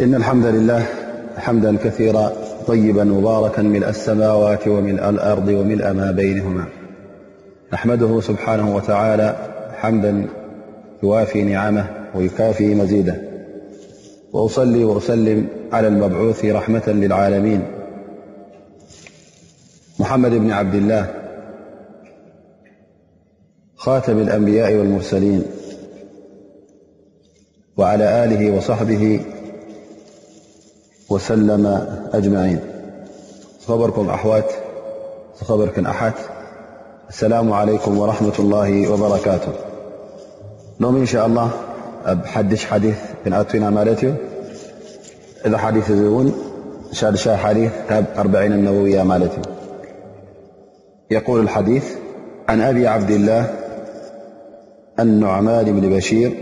[0.00, 0.86] إن الحمد لله
[1.36, 2.32] حمدا كثيرا
[2.66, 6.64] طيبا مباركا ملء السماوات وملء الأرض وملء ما بينهما
[7.72, 9.36] نحمده سبحانه وتعالى
[9.80, 10.26] حمدا
[11.02, 13.20] يوافي نعمه ويكافي مزيده
[14.32, 17.62] وأصلي وأسلم على المبعوث رحمة للعالمين
[20.00, 21.06] محمد بن عبد الله
[23.76, 25.42] خاتم الأنبياء والمرسلين
[27.78, 29.20] وعلى آله وصحبه
[31.14, 31.66] وسلم
[32.14, 32.60] أجمعين
[33.66, 34.52] خبركم أحوات
[35.42, 36.14] خبركن أحت
[37.08, 39.52] السلام عليكم ورحمة الله وبركاته
[40.80, 41.50] لوم إن شاء الله
[42.24, 42.42] ح
[43.30, 44.14] حيثن مالت
[45.46, 46.32] إذا حديث ن
[47.36, 49.32] حيثأرعي النووية مالت
[51.10, 51.84] يقول الحديث
[52.48, 53.46] عن أبي عبد الله
[55.00, 56.32] النعمان بن بشير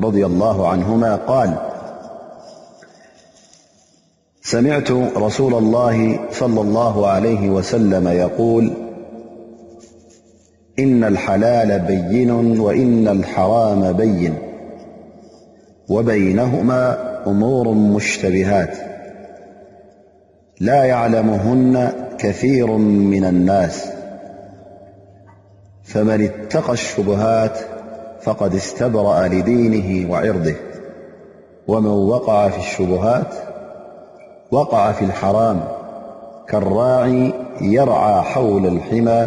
[0.00, 1.50] رضي الله عنهما قال
[4.54, 8.72] سمعت رسول الله- صلى الله عليه وسلم- يقول
[10.78, 14.34] إن الحلال بين وإن الحرام بين
[15.88, 18.76] وبينهما أمور مشتبهات
[20.60, 22.66] لا يعلمهن كثير
[23.10, 23.86] من الناس
[25.84, 27.58] فمن اتقى الشبهات
[28.22, 30.54] فقد استبرأ لدينه وعرضه
[31.68, 33.32] ومن وقع في الشبهات
[34.54, 35.60] وقع في الحرام
[36.48, 39.26] كالراعي يرعى حول الحمى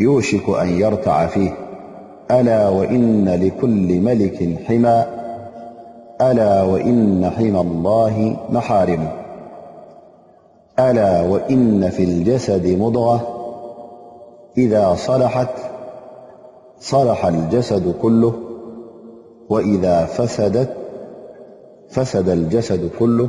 [0.00, 1.50] يوشك أن يرتع فيه
[2.30, 5.04] ألا وإن لكل ملك حمى
[6.20, 9.10] ألا وإن حمى الله محارمه
[10.78, 13.20] ألا وإن في الجسد مضغى
[14.58, 15.50] إذا صلحت
[16.80, 18.32] صلح الجسد كله
[19.48, 20.70] وإذا فسدت
[21.90, 23.28] فسد الجسد كله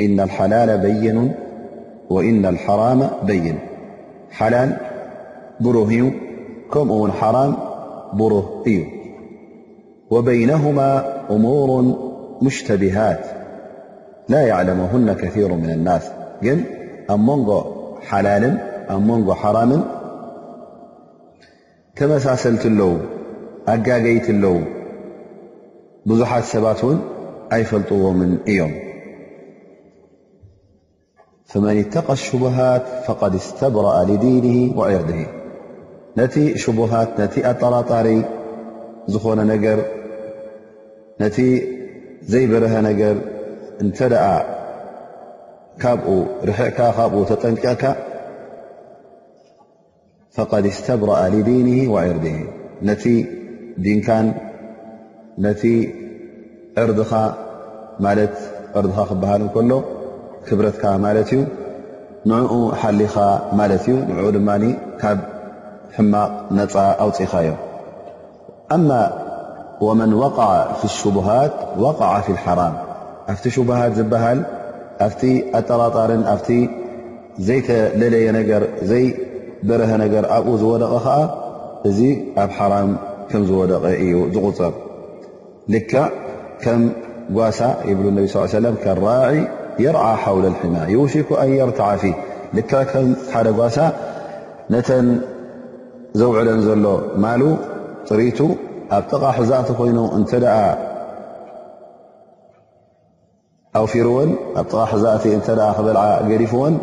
[0.00, 1.34] إن الحلال بين
[2.10, 3.58] وإن الحرام بين
[4.30, 4.76] حلال
[5.60, 6.10] بره
[6.72, 7.56] كم ون حرام
[8.12, 8.86] بره ي
[10.10, 11.70] وبينهما أمور
[12.42, 13.24] مشتبهات
[14.28, 16.10] لا يعلمهن كثير من الناس
[16.42, 16.60] ن
[17.10, 17.48] أمنج
[18.08, 18.42] حلال
[19.08, 19.84] منج حرام
[21.96, 22.92] تمساسلت لو
[23.68, 24.44] أجاجيت ل
[26.06, 26.98] بزحت سبات ون
[27.52, 28.72] أيفلطومن يم
[31.48, 35.26] فمن اتقى الشبهات فقد استبرأ لدينه وعرضه
[36.18, 38.22] نت شبهات نتي اطلاطر
[39.06, 39.78] زخون نجر
[41.20, 41.34] نت
[42.22, 43.16] زيبره نجر
[43.82, 44.46] انتلع
[45.80, 47.96] كب رحعك ب تطنعك
[50.30, 52.38] فقد استبرأ لدينه وعرضه
[52.82, 53.04] نت
[53.78, 54.34] دنكان
[55.38, 55.62] نت
[56.78, 57.06] عرض
[58.00, 58.36] مالت
[58.76, 59.84] عرض بهال كله
[60.58, 61.30] ብረትካ ማ እዩ
[62.30, 62.50] ንኡ
[62.80, 63.14] ሓሊኻ
[63.58, 64.50] ማለት እዩ ንኡ ድማ
[65.00, 65.18] ካብ
[65.96, 67.50] ሕማቕ ነፃ ኣውፅኻ ዮ
[69.98, 70.24] መن و
[70.98, 71.94] ሽبሃት وዓ
[72.24, 72.74] ف الሓራም
[73.32, 74.38] ኣብቲ ሽبሃት ዝበሃል
[75.06, 75.22] ኣብቲ
[75.58, 76.36] ኣጠራጣርን ኣ
[77.48, 81.16] ዘይተለለየ ነገር ዘይበረሀ ነገር ኣብኡ ዝወደቐ ከዓ
[81.88, 81.98] እዚ
[82.42, 82.90] ኣብ ሓራም
[83.28, 84.72] ከም ዝወደቐ እዩ ዝغፅር
[85.72, 85.78] ል
[86.62, 86.82] ከም
[87.36, 88.16] ጓሳ ይብ ነ
[88.54, 88.66] ስل
[89.82, 92.12] ሕማ ሽ ን يርታع ፊ
[92.56, 93.76] ልካ ከም ሓደ ጓሳ
[94.72, 94.88] ነተ
[96.20, 96.84] ዘውዕለን ዘሎ
[97.22, 97.42] ማሉ
[98.08, 98.38] ጥሪቱ
[98.96, 100.32] ኣብ ጥቓ ሕዛእቲ ኮይኑ እተ
[103.78, 104.30] ኣውፊርዎን
[104.60, 106.74] ኣጥቃ ሕዛእ እተ ክበልዓ ገሪፍዎን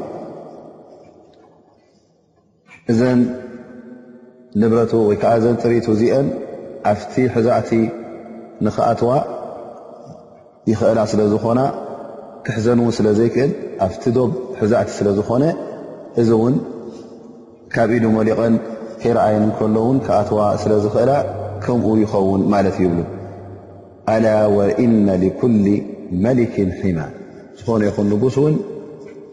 [2.91, 3.01] እዘ
[4.61, 5.31] ንብረቱ ወይከዓ
[5.63, 6.27] ጥሪቱ እዚአን
[6.91, 7.69] ኣፍቲ ሕዛእቲ
[8.65, 9.11] ንኽኣትዋ
[10.69, 11.59] ይኽእላ ስለ ዝኾና
[12.47, 13.51] ክሕዘን እውን ስለ ዘይክእል
[13.85, 15.43] ኣብቲ ዶብ ሕዛእቲ ስለ ዝኾነ
[16.21, 16.55] እዚ እውን
[17.73, 18.53] ካብ ኢሉ ሞሊቐን
[19.01, 21.11] ከይረኣየን ከሎውን ክኣትዋ ስለዝኽእላ
[21.63, 22.99] ከምኡ ይኸውን ማለት እይብሉ
[24.13, 24.25] ኣላ
[24.57, 25.55] ወእነ ኩል
[26.25, 26.99] መሊክን ሒማ
[27.59, 28.55] ዝኾነ ይኹን ንጉስ እውን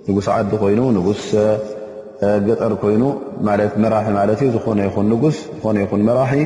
[0.08, 1.23] ንጉስ ዓዲ ኮይኑ ንጉስ
[2.49, 3.03] ገጠር ኮይኑ
[3.85, 6.41] መራሒ ማለት እ ዝኾነ ይኹን ንጉስ ዝኾነ ይኹን መራሒ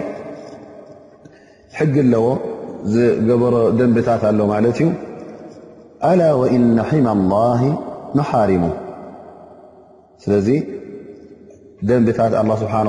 [1.80, 2.26] ሕጊ ኣለዎ
[2.94, 4.90] ዝገበሮ ደንብታት ኣሎ ማለት እዩ
[6.04, 7.60] ኣላ وእነ ሒመ الላه
[8.18, 8.64] መሓርሙ
[10.22, 10.48] ስለዚ
[11.88, 12.32] ደንብታት
[12.62, 12.86] ስብሓه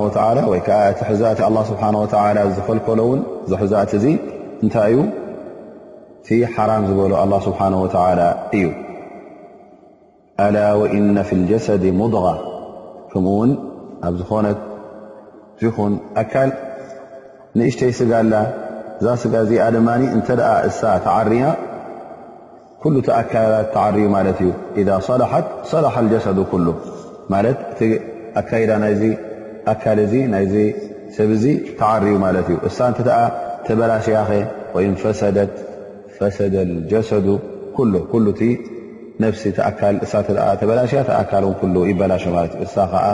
[0.52, 1.40] ወይ ከዓ እቲ ሕዛእቲ
[1.70, 3.22] ስብሓه ዝፈልከሎ ውን
[3.52, 4.06] ዘሕዛእት እዙ
[4.64, 5.00] እንታይ ዩ
[6.26, 7.74] ቲ ሓራም ዝበሎ ه ስብሓه
[8.58, 8.68] እዩ
[10.46, 10.58] ኣላ
[10.98, 12.26] እነ ፊ الጀሰድ ሙضغ
[13.12, 13.52] ከምኡ ውን
[14.08, 14.60] ኣብ ዝኾነት
[15.76, 16.50] ኹን ኣካል
[17.58, 18.34] ንእሽተይ ስጋላ
[19.06, 19.88] ዛ ስጋ ዚኣ ድማ
[20.18, 20.30] እተ
[20.68, 21.44] እሳ ተዓርኛ
[22.82, 24.50] ኩሉ ቲኣካት ተዓርዩ ማለት እዩ
[24.88, 25.46] ذ ላሓት
[25.86, 26.40] ላሓ ጀሰዱ
[27.34, 27.80] ማለ እቲ
[28.42, 28.94] ኣካዳ ናይ
[29.74, 30.46] ኣካል እ ናይ
[31.18, 31.44] ሰብዚ
[31.80, 33.00] ተዓርዩ ማለት እዩ እሳ እተ
[33.68, 34.34] ተበላሽያ ኸ
[34.76, 35.38] ወንፈሰደ
[36.92, 37.28] ጀሰዱ
[38.34, 38.42] እቲ
[39.42, 39.50] ሲ
[40.12, 40.22] ሳ
[40.62, 41.46] ተበላሽያ ተኣካል
[41.92, 42.26] ይበላሸ
[42.66, 43.06] እሳ ከዓ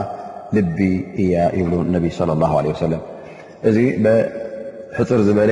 [0.57, 0.77] ልቢ
[1.21, 2.89] እያ ይብ ነቢ صى ه ሰ
[3.69, 3.77] እዚ
[4.97, 5.51] ሕፅር ዝበለ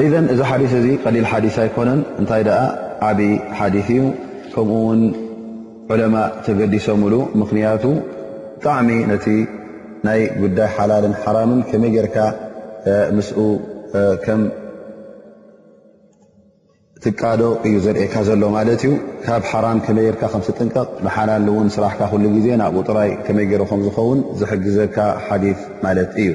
[0.00, 2.60] ኢዘን እዚ ሓዲስ እዚ ቀሊል ሓዲስ ኣይኮነን እንታይ ደኣ
[3.08, 3.24] ዓብዪ
[3.58, 3.96] ሓዲ እዩ
[4.52, 5.00] ከምኡ ውን
[5.94, 7.84] ዕለማ ተገዲሶሙሉ ምኽንያቱ
[8.54, 9.26] ብጣዕሚ ነቲ
[10.06, 12.16] ናይ ጉዳይ ሓላልን ሓራምን ከመይ ጌርካ
[13.16, 13.38] ምስኡ
[14.24, 14.40] ከም
[17.06, 18.92] ትቃዶ እዩ ዘርእካ ዘሎ ማለት እዩ
[19.24, 24.18] ካብ ሓራም ከመይ ጌርካ ከምስጥንቀቕ ብሓላል እውን ስራሕካ ኩሉ ግዜ ናብኡ ጥራይ ከመይ ገይሩ ከምዝኸውን
[24.40, 24.96] ዝሕግዘካ
[25.26, 25.44] ሓዲ
[25.84, 26.30] ማለት እዩ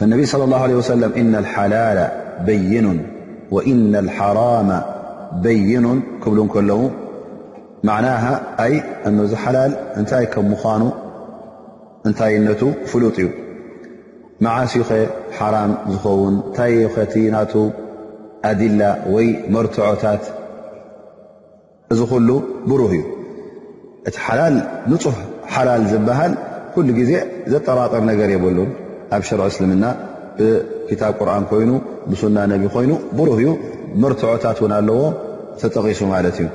[0.00, 0.62] ፈነቢይ صለ ላه
[0.92, 1.98] ሰለም እና ልሓላል
[2.46, 2.98] በይኑን
[3.54, 4.70] ወኢና ልሓራማ
[5.44, 6.80] በይኑን ክብሉእን ከለዉ
[7.88, 8.06] ማዕና
[8.64, 8.74] ኣይ
[9.08, 10.82] እነዚ ሓላል እንታይ ከም ምዃኑ
[12.08, 13.28] እንታይነቱ ፍሉጥ እዩ
[14.44, 14.88] መዓስኸ
[15.38, 17.52] ሓራም ዝኸውን ታኸቲ ናቱ
[18.52, 18.82] ኣዲላ
[19.16, 20.24] ወይ መርትዖታት
[21.92, 22.28] እዚ ኩሉ
[22.70, 23.02] ብሩህ እዩ
[24.08, 24.56] እቲ ሓላል
[24.92, 25.16] ንፁሕ
[25.54, 26.34] ሓላል ዝበሃል
[26.74, 27.12] ኩሉ ጊዜ
[27.54, 28.70] ዘጠባጠር ነገር የብሉን
[29.14, 29.84] ኣብ ሽርዒ እስልምና
[30.38, 31.70] ብኪታብ ቁርኣን ኮይኑ
[32.10, 33.48] ብሱና ነቢ ኮይኑ ብሩህ እዩ
[34.02, 34.98] መርትዖታት ውን ኣለዎ
[35.60, 36.46] ተጠቂሱ ማለት እዩ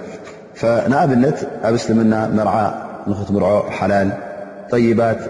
[0.92, 1.38] ንኣብነት
[1.68, 2.56] ኣብ እስልምና መርዓ
[3.12, 4.10] ንክትምርዖ ሓላል
[4.74, 5.22] ጠይባት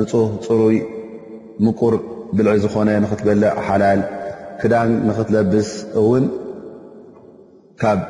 [0.00, 0.76] ንፁህ ፅሩይ
[1.66, 1.94] ምቁር
[2.36, 4.00] ብልዕል ዝኾነ ንኽትበልእ ሓላል
[4.60, 5.70] ክዳን ንክትለብስ
[6.02, 6.24] እውን
[7.82, 8.00] ካብ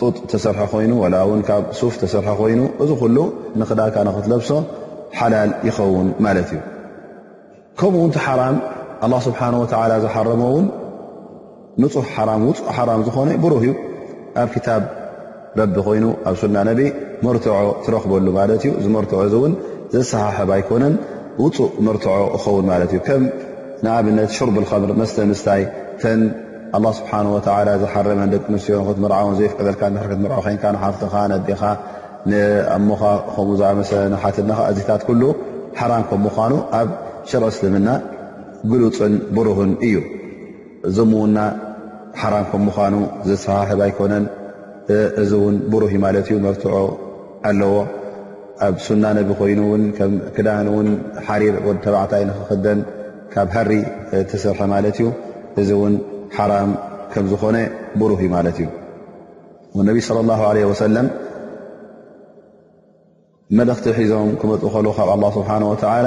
[0.00, 3.16] ጡጥ ተሰርሐ ኮይኑ ወላ እውን ካብ ሱፍ ተሰርሐ ኮይኑ እዚ ኩሉ
[3.60, 4.48] ንኽዳካ ንኽትለብሶ
[5.18, 6.58] ሓላል ይኸውን ማለት እዩ
[7.80, 8.56] ከምኡ ውንቲ ሓራም
[9.06, 10.64] ኣ ስብሓን ወላ ዝሓረሞ ውን
[11.82, 11.92] ንሕ
[12.48, 13.70] ውፁእ ሓራም ዝኾነ ብሩህ እዩ
[14.42, 14.82] ኣብ ክታብ
[15.60, 16.80] ረቢ ኮይኑ ኣብ ሱና ነቢ
[17.24, 17.54] መርትዖ
[17.84, 19.52] ትረክበሉ ማለት እዩ ዝመርትዖ እዚ እውን
[19.94, 20.94] ዘሰሓሕብ ኣይኮነን
[21.44, 22.10] ውፁእ መርትዖ
[22.44, 23.22] ኸውን ማለት እዩ ከም
[23.84, 25.62] ንኣብነት ሹርብ ከምር መስተ ምስታይ
[26.04, 26.20] ተን
[26.98, 31.62] ስብሓ ዝሓረመን ደቂ ንስትዮ ክት ርዓን ዘይፍቀልካ ሕርት ርዖ ኮን ንሓፍትኻ ነዲኻ
[32.76, 33.02] ኣሞኻ
[33.34, 34.38] ከምኡ ዝመሰለሓት
[34.72, 35.04] እዚታት
[35.78, 36.54] ሓራ ከም ምኑ
[37.30, 37.88] ሸር እስልምና
[38.72, 39.94] ግሉፅን ብሩህን እዩ
[40.88, 41.38] እዚሙዉና
[42.20, 42.94] ሓራም ከም ምዃኑ
[43.28, 44.24] ዝሰሓሕብ ኣይኮነን
[45.22, 46.74] እዚ ውን ብሩህ ማለት እዩ መርትዑ
[47.48, 47.74] ኣለዎ
[48.68, 49.82] ኣብ ሱና ነቢ ኮይኑእውን
[50.38, 50.88] ክዳን እውን
[51.26, 52.80] ሓሪር ወተባዕታይ ንክክደን
[53.34, 53.70] ካብ ሃሪ
[54.30, 55.06] ትስርሐ ማለት እዩ
[55.62, 55.94] እዚ እውን
[56.38, 56.70] ሓራም
[57.12, 57.56] ከም ዝኾነ
[58.00, 58.68] ብሩህ ማለት እዩ
[59.90, 61.06] ነቢ صለ ላه ለ ወሰለም
[63.58, 66.06] መልእኽቲ ሒዞም ክመፁ ከል ካብ ኣ ስብሓን ወላ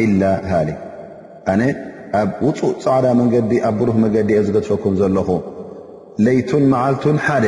[0.00, 1.62] ኣነ
[2.20, 5.28] ኣብ ውፁእ ፃዕዳ መንገዲ ኣብ ብሩህ መንገዲ የ ዝገፈኩም ዘለኹ
[6.24, 7.44] ለይቱን መዓልቱን ሓደ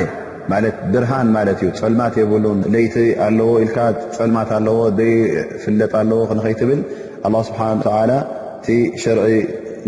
[0.53, 2.95] ማት ብርሃን ማለት እዩ ፀልማት የብሉን ለይቲ
[3.27, 3.71] ኣለዎ ኢል
[4.17, 4.79] ፀልማት ኣለዎ
[5.09, 5.13] ይ
[5.65, 6.81] ፍለጥ ኣለዎ ክንኸይትብል
[7.49, 7.61] ስብሓ
[8.19, 8.69] እቲ
[9.03, 9.27] ሸርዒ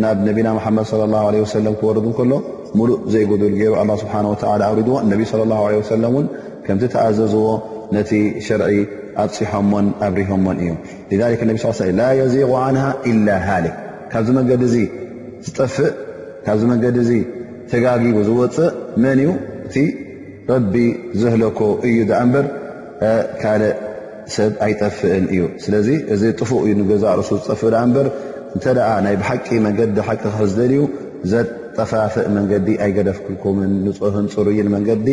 [0.02, 1.25] ናብ ነቢና ሓመድ ص ላه
[1.56, 2.33] ሰለ ትወርዱ እከሎ
[2.78, 5.61] ሙሉእ ዘይጉዱል ገይሩ ኣ ስብሓ ላ ኣውሪድዎ ነቢ ص ላه
[5.92, 6.26] ሰለ ን
[6.66, 7.47] ከምቲ ተኣዘዝዎ
[7.97, 8.11] ነቲ
[8.47, 8.66] ሽርዒ
[9.23, 10.73] ኣፅሖሞን ኣብሪሆን እዩ
[11.50, 13.76] ነብ ሳ ለ ላ የዚቑ ን ኢላ ሃሊክ
[14.12, 14.87] ካብዚ መንገዲ እ
[15.47, 15.90] ዝጠፍእ
[16.47, 17.23] ካብዚ መንገዲ እ
[17.73, 18.68] ተጋጊቡ ዝወፅእ
[19.04, 19.30] መን እዩ
[19.68, 19.76] እቲ
[20.52, 20.75] ረቢ
[21.23, 22.47] ዘህለኮ እዩ ኣ እበር
[23.42, 23.75] ካልእ
[24.37, 28.06] ሰብ ኣይጠፍእን እዩ ስለዚ እዚ ጥፉእ እዩ ገዛእ ርሱ ዝጠፍእ ዳ እበር
[28.54, 30.80] እንተ ኣ ናይ ብሓቂ መንገዲ ሓቂ ዝደልዩ
[31.33, 35.06] ዘጠፋፍእ መንገዲ ኣይገደፍክልኩምን ንፅህን ፅሩይን መንገዲ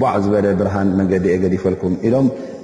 [0.00, 2.28] በዕ ዝበለ ብርሃን መንገዲ የገዲፈልኩም ኢሎም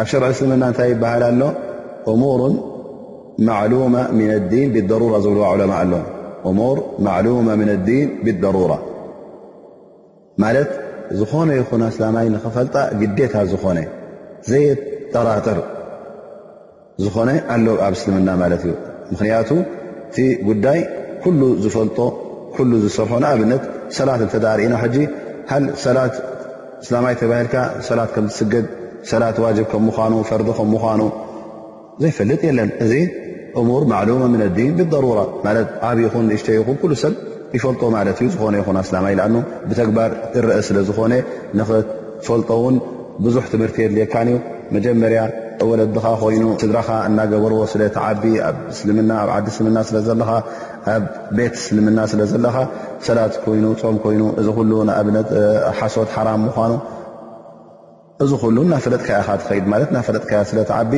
[0.00, 1.42] ኣብ ሸርዒ እስልምና እንታይ ይበሃል ኣሎ
[2.12, 2.40] እሙር
[3.46, 5.92] ማዕሉማ ምን ዲን ብደሩራ ዝብልዋ ዑለማ ኣሎ
[6.58, 8.72] ሙር ማዕሉማ ምን ዲን ብደሩራ
[10.42, 10.70] ማለት
[11.20, 13.78] ዝኾነ ይኹና እስላማይ ንኽፈልጣ ግዴታ ዝኾነ
[14.50, 15.60] ዘየጠራጥር
[17.04, 18.74] ዝኾነ ኣሎ ኣብ እስልምና ማለት እዩ
[19.12, 19.50] ምኽንያቱ
[20.10, 20.16] እቲ
[20.50, 20.80] ጉዳይ
[21.24, 21.98] ኩሉ ዝፈልጦ
[22.70, 23.62] ሉ ዝሰርሖን ኣብነት
[23.98, 24.96] ሰላት እንተዳርእና ሕጂ
[25.50, 26.14] ሃ ሰላት
[26.84, 27.56] እስላማይ ተባሂልካ
[27.88, 28.66] ሰላት ከም ዝስገድ
[29.10, 31.02] ሰላት ዋጅብ ከምምኑ ፈርዲ ከምምዃኑ
[32.02, 32.92] ዘይፈልጥ የለን እዚ
[33.60, 35.50] እሙር ማዕሉሞ ምን ዲን ብضሩራ ማ
[35.88, 37.14] ዓብዪ ኹን ንእሽተ ይኹ ኩሉ ሰብ
[37.56, 39.26] ይፈልጦ ማለት ዩ ዝኾነ ይኹን ኣስላ ኢልኣ
[39.68, 40.10] ብተግባር
[40.46, 41.12] ርአ ስለዝኾነ
[41.60, 42.76] ንክፈልጦ ውን
[43.24, 44.36] ብዙሕ ትምህርቲ የድልካ እዩ
[44.76, 45.20] መጀመርያ
[45.70, 50.30] ወለድኻ ኮይኑ ስድራኻ እናገበርዎ ስለ ተዓቢ ኣብ እስልምና ኣብ ዓዲ እስልምና ስለ ዘለኻ
[50.94, 51.04] ኣብ
[51.38, 52.56] ቤት እስልምና ስለ ዘለኻ
[53.08, 55.28] ሰላት ይ ፆም ኮይኑ እዚ ሉ ንኣብነት
[55.80, 56.72] ሓሶት ሓራም ምኳኑ
[58.24, 60.92] እዚ ሉ ናፈለጥከያ ካ ትከይድ ማለት ናፈለጥከያ ስለተዓቢ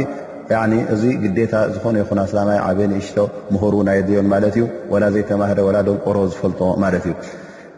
[0.94, 3.18] እዚ ግዴታ ዝኾነ ይኹ ኣስላይ ዓበይ ንእሽቶ
[3.54, 4.64] ምሁሩ ኣየድዮን ማለት እዩ
[5.02, 5.58] ላ ዘይተማህረ
[6.06, 7.14] ቆሮ ዝፈልጦ ማለት እዩ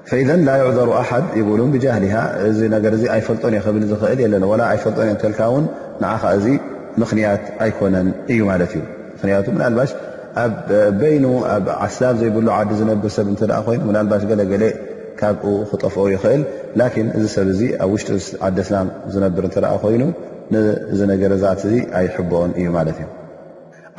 [0.08, 2.16] ፈኢ ላ ይዕዘሩ ኣሓድ ይግብሉ ብጃህሊሃ
[2.48, 2.84] እዚ ነገ
[3.16, 5.64] ኣይፈልጦን ይክብል ዝክእል የለ ኣይፈልጦን እዮ ካ ውን
[6.02, 6.46] ንዓከ እዚ
[7.02, 8.82] ምክንያት ኣይኮነን እዩ ማለት እዩ
[9.22, 9.90] ምክያቱ ናባሽ
[10.42, 10.54] ኣብ
[11.00, 11.24] በይኑ
[11.54, 14.64] ኣብ ስላም ዘይብሎ ዓዲ ዝነብር ሰብ እ ኮይኑ ናባሽ ገለገለ
[15.20, 16.40] ካብኡ ክጠፍኦ ይክእል
[16.80, 18.10] ላኪን እዚ ሰብ እዚ ኣብ ውሽጢ
[18.46, 20.02] ዓዲ እስላም ዝነብር እንተኣ ኮይኑ
[20.52, 23.06] ንዝነገረዛት እ ኣይሕብኦን እዩ ማለት እዩ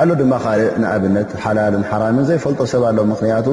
[0.01, 3.47] ኣሎ ድማ ካልእ ንኣብነት ሓላልን ሓራምን ዘይፈልጦ ሰብ ሎም ምክንያቱ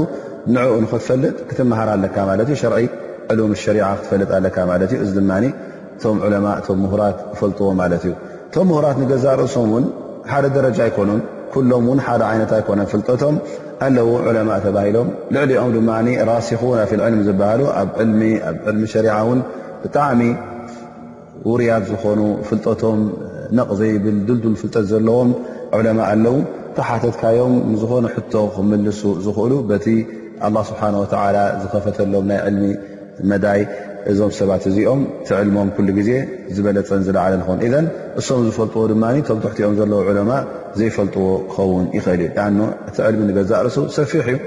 [0.55, 2.79] ንዕኡን ክትፈልጥ ክትመሃር ኣለካ ማለት ዩ ሸርዒ
[3.33, 5.33] ዕሉም ሸሪዓ ክትፈልጥ ኣለካ ማለት እዩ እዚ ድማ
[5.97, 8.13] እቶም ዕለማ እቶም ምሁራት ክፈልጥዎ ማለት እዩ
[8.49, 9.87] እቶም ምሁራት ንገዛርእሶም ውን
[10.33, 11.23] ሓደ ደረጃ ኣይኮኑን
[11.55, 13.35] ኩሎም ውን ሓደ ዓይነት ኣይኮነን ፍልጠቶም
[13.85, 15.91] ኣለዉ ዑለማء ተባሂሎም ልዕሊኦም ድማ
[16.33, 18.09] ራሲኹና ዕል ዝበሃሉ ኣብኣብ
[18.73, 19.41] ልሚ ሸሪع ውን
[19.83, 20.21] ብጣዕሚ
[21.51, 22.99] ውርያት ዝኾኑ ፍልጠቶም
[23.59, 25.31] ነቕዘ ብል ዱልዱል ፍልጠት ዘለዎም
[25.79, 26.37] ዑለማ ኣለዉ
[26.77, 29.87] ተሓተትካዮም ዝኾኑ ሕቶ ክምልሱ ዝኽእሉ በቲ
[30.45, 30.93] ه ስብሓه
[31.63, 32.63] ዝከፈተሎም ናይ ልሚ
[33.31, 33.61] መዳይ
[34.11, 36.11] እዞም ሰባት እዚኦም ቲዕልሞም ኩሉ ግዜ
[36.57, 37.61] ዝበለፀን ዝለዓለ ዝኸውን
[38.21, 40.33] እሶም ዝፈልጥዎ ድማ ቶም ትሕቲኦም ዘለዉ ዕለማ
[40.79, 42.47] ዘይፈልጥዎ ክኸውን ይኽእል ዩ ኣ
[42.91, 44.39] እቲ ዕልሚ ገዛ ርሱ ሰፊሕ እዩ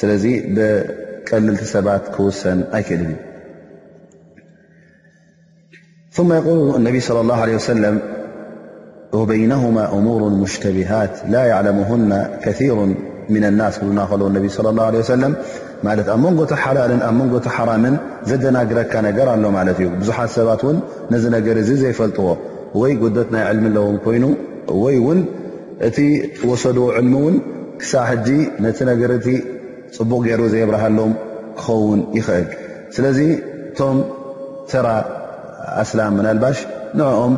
[0.00, 0.24] ስለዚ
[0.56, 3.14] ብቀልልቲ ሰባት ክውሰን ኣይክእልል
[6.22, 7.84] እዩ ሉ ነብ صለ ላه ለ ሰለ
[9.30, 12.12] በይነهማ እሙር ሙሽተብሃት ላ ለምና
[12.44, 12.72] ከሩ
[13.34, 14.44] ምና ናስ ክብና ከለ ነብ
[14.94, 15.22] ለ ه ሰለ
[15.86, 17.94] ማለት ኣብ መንጎ ሓላልን ኣብ መንጎቲ ሓራምን
[18.28, 20.76] ዘደናግረካ ነገር ኣሎ ማለት እዩ ብዙሓት ሰባት ውን
[21.12, 22.26] ነዚ ነገር እዚ ዘይፈልጥዎ
[22.80, 24.24] ወይ ጉደት ናይ ዕልሚ ኣለዎም ኮይኑ
[24.84, 25.18] ወይ ውን
[25.88, 25.98] እቲ
[26.50, 27.36] ወሰድዎ ዕልሚ እውን
[27.80, 28.26] ክሳሕጂ
[28.66, 29.28] ነቲ ነገርእቲ
[29.96, 31.12] ፅቡቕ ገይሩ ዘየብርሃሎም
[31.58, 32.46] ክኸውን ይኽእል
[32.96, 33.18] ስለዚ
[33.70, 33.98] እቶም
[34.70, 34.88] ተራ
[35.82, 36.58] ኣስላም ምናልባሽ
[37.00, 37.34] ንኦም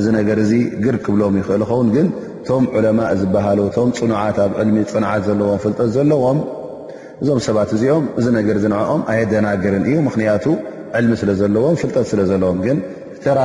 [0.00, 0.52] እዚ ነገር እዚ
[0.86, 2.08] ግር ክብሎም ይኽእል ዝኸውን ግን
[2.42, 6.38] እቶም ዑለማእ ዝበሃሉ ቶም ፅኑዓት ኣብ ዕልሚ ፅንዓት ዘለዎ ፍልጠት ዘለዎም
[7.22, 10.44] እዞም ሰባት እዚኦም እዚ ነገር ዝንዕኦም ኣየደናግርን እዩ ምኽንያቱ
[10.98, 12.78] ዕልሚ ስለ ዘለዎም ፍልጠት ስለ ዘለዎም ግን
[13.24, 13.38] ተራ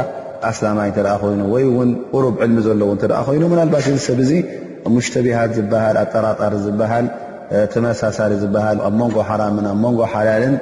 [0.49, 4.31] ኣስላማይ ተደኣ ኮይኑ ወይ ውን ቅሩብ ዕልሚ ዘለዎ እተደኣ ኮይኑ ምናልባሽ እዚ ሰብ እዚ
[4.95, 7.05] ሙሽተ ብያት ዝበሃል ኣጠራጣሪ ዝበሃል
[7.73, 10.55] ተመሳሳሊ ዝበሃል ኣብ መንጎ ሓራምን ኣብ መንጎ ሓላልን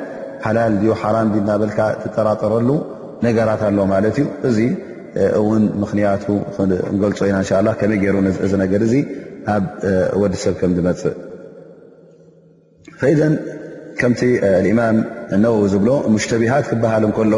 [0.46, 2.70] ሓላል ድዩ ሓራም ናበልካ ትጠራጠረሉ
[3.27, 4.60] ነገራት ኣሎ ማለት እዩ እዚ
[5.39, 6.25] እውን ምኽንያቱ
[6.96, 8.96] ንገልፆ ኢና እንሻላ ከመይ ገይሩእዚ ነገር እዚ
[9.55, 9.65] ኣብ
[10.24, 11.13] ወዲሰብ ከም ዝመፅእ
[13.04, 13.34] ፈይደን
[14.00, 14.20] ከምቲ
[14.66, 14.98] ልእማም
[15.44, 17.34] ነወው ዝብሎ ሙሽተቢሃት ክበሃል እንከሎ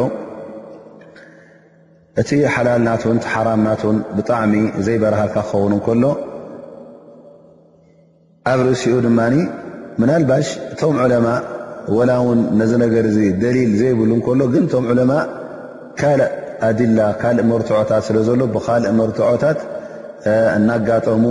[2.20, 4.52] እቲ ሓላልናትን ቲ ሓራምናትን ብጣዕሚ
[4.88, 6.04] ዘይበረሃርካ ክኸውን እንከሎ
[8.52, 9.34] ኣብ ርእሲኡ ድማኒ
[10.02, 11.26] ምናልባሽ እቶም ዑለማ
[11.96, 15.12] ወላ ውን ነዚ ነገር እዚ ደሊል ዘይብሉ ከሎ ግን እቶም ዑለማ
[16.02, 16.32] ካልእ
[16.70, 19.60] ኣዲላ ካልእ መርትዖታት ስለ ዘሎ ብካልእ መርትዖታት
[20.58, 21.24] እናጋጠሙ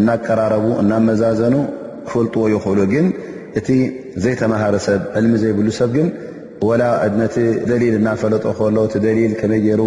[0.00, 1.56] እናቀራረቡ እናመዛዘኑ
[2.08, 3.08] ክፈልጥዎ ይኽእሉ ግን
[3.58, 3.68] እቲ
[4.22, 6.08] ዘይተማሃረ ሰብ ዕልሚ ዘይብሉ ሰብ ግን
[6.68, 6.82] ወላ
[7.20, 7.36] ነቲ
[7.70, 9.82] ደሊል እናፈለጦ ከሎ እቲ ደሊል ከመይ ገይሩ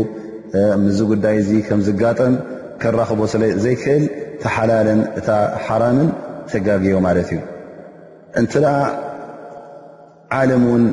[0.84, 2.34] ምዚ ጉዳይ እዚ ከም ዝጋጠም
[2.82, 3.22] ክራኽቦ
[3.64, 4.04] ዘይክእል
[4.44, 5.30] ተሓላለን እታ
[5.66, 6.10] ሓራምን
[6.52, 7.40] ተጋግዮ ማለት እዩ
[8.42, 8.54] እንት
[10.40, 10.84] ዓለም ውን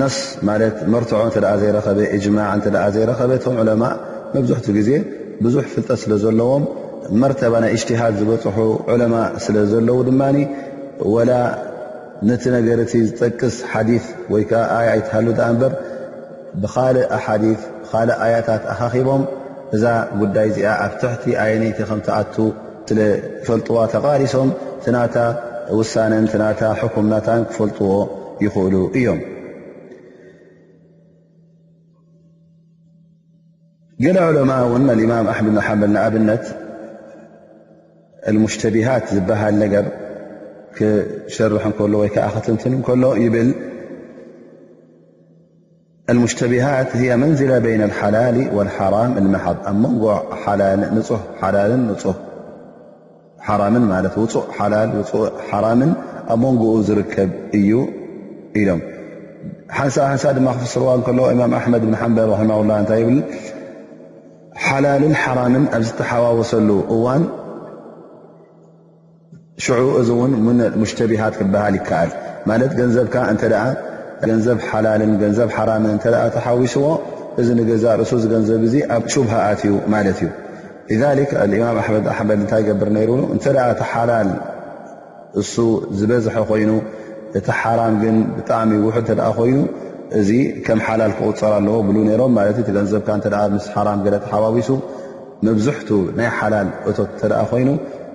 [0.00, 0.16] ነስ
[0.48, 3.82] ማለት መርትዖ እኣ ዘይረኸበ እጅማዕ እኣ ዘይረኸበ እቶም ዑለማ
[4.34, 4.90] መብዙሕትኡ ግዜ
[5.44, 6.64] ብዙሕ ፍልጠት ስለ ዘለዎም
[7.22, 8.58] መርተባ ናይ እጅትሃድ ዝበፅሑ
[8.92, 9.14] ዑለማ
[9.44, 10.22] ስለ ዘለዉ ድማ
[11.14, 11.32] ወላ
[12.28, 13.90] ነቲ ነገርቲ ዝጠቅስ ሓዲ
[14.32, 15.72] ወይ ከዓ ኣያ ኣይትሃሉ ዳ እምበር
[16.62, 19.22] ብካልእ ኣሓዲ ብካልእ ኣያታት ኣካኺቦም
[19.76, 19.84] እዛ
[20.20, 22.36] ጉዳይ እዚኣ ኣብ ትሕቲ ኣየ ነይቲ ከም ትኣቱ
[22.90, 24.50] ስለፈልጥዋ ተቃሪሶም
[24.84, 25.16] ትናታ
[25.78, 26.60] ውሳነን ትናታ
[26.94, 27.90] ኩምናታን ክፈልጥዎ
[28.44, 29.20] ይኽእሉ እዮም
[34.04, 36.44] ገለ ዑለማ እውን እማም ኣሕመድ ናሓመድ ንኣብነት
[38.26, 39.64] المبهت ዝሃل
[41.54, 41.80] ርح ክ
[42.52, 43.48] መን ين ላ
[54.16, 55.12] و
[55.52, 55.84] ل
[56.32, 57.14] ኣንኡ ዝርከ
[57.58, 57.70] እዩ
[58.68, 58.80] ሎም
[59.76, 61.14] ር ድ
[64.80, 66.70] ل حወሰሉ
[69.64, 70.32] ሽዑ እዚ ውን
[70.80, 72.10] ሙሽተቢሃት ክበሃል ይከኣል
[72.48, 73.42] ማለት ገንዘብካ እተ
[74.28, 76.84] ገንዘብ ሓላልን ገንዘብ ሓራምን ተ ተሓዊስዎ
[77.40, 80.30] እዚ ንገዛ ርሱ ገንዘብ ዙ ኣብ ሽብሃት እዩ ማለት እዩ
[81.56, 83.46] እማም ኣመድ ኣመድ እንታይ ገብር ነይብሉ እተ
[83.80, 84.28] ቲ ሓላል
[85.42, 85.54] እሱ
[85.98, 86.70] ዝበዝሐ ኮይኑ
[87.38, 89.58] እቲ ሓራም ግን ብጣዕሚ ውሑ ተ ኮይኑ
[90.18, 90.28] እዚ
[90.66, 92.38] ከም ሓላል ክቁፅር ኣለዎ ብሉ ሮም
[92.78, 93.08] ገዘብካ
[93.66, 93.88] ስ ሓራ
[94.24, 94.70] ተሓዋዊሱ
[95.46, 97.68] መብዝሕት ናይ ሓላል እቶት ተ ኮይኑ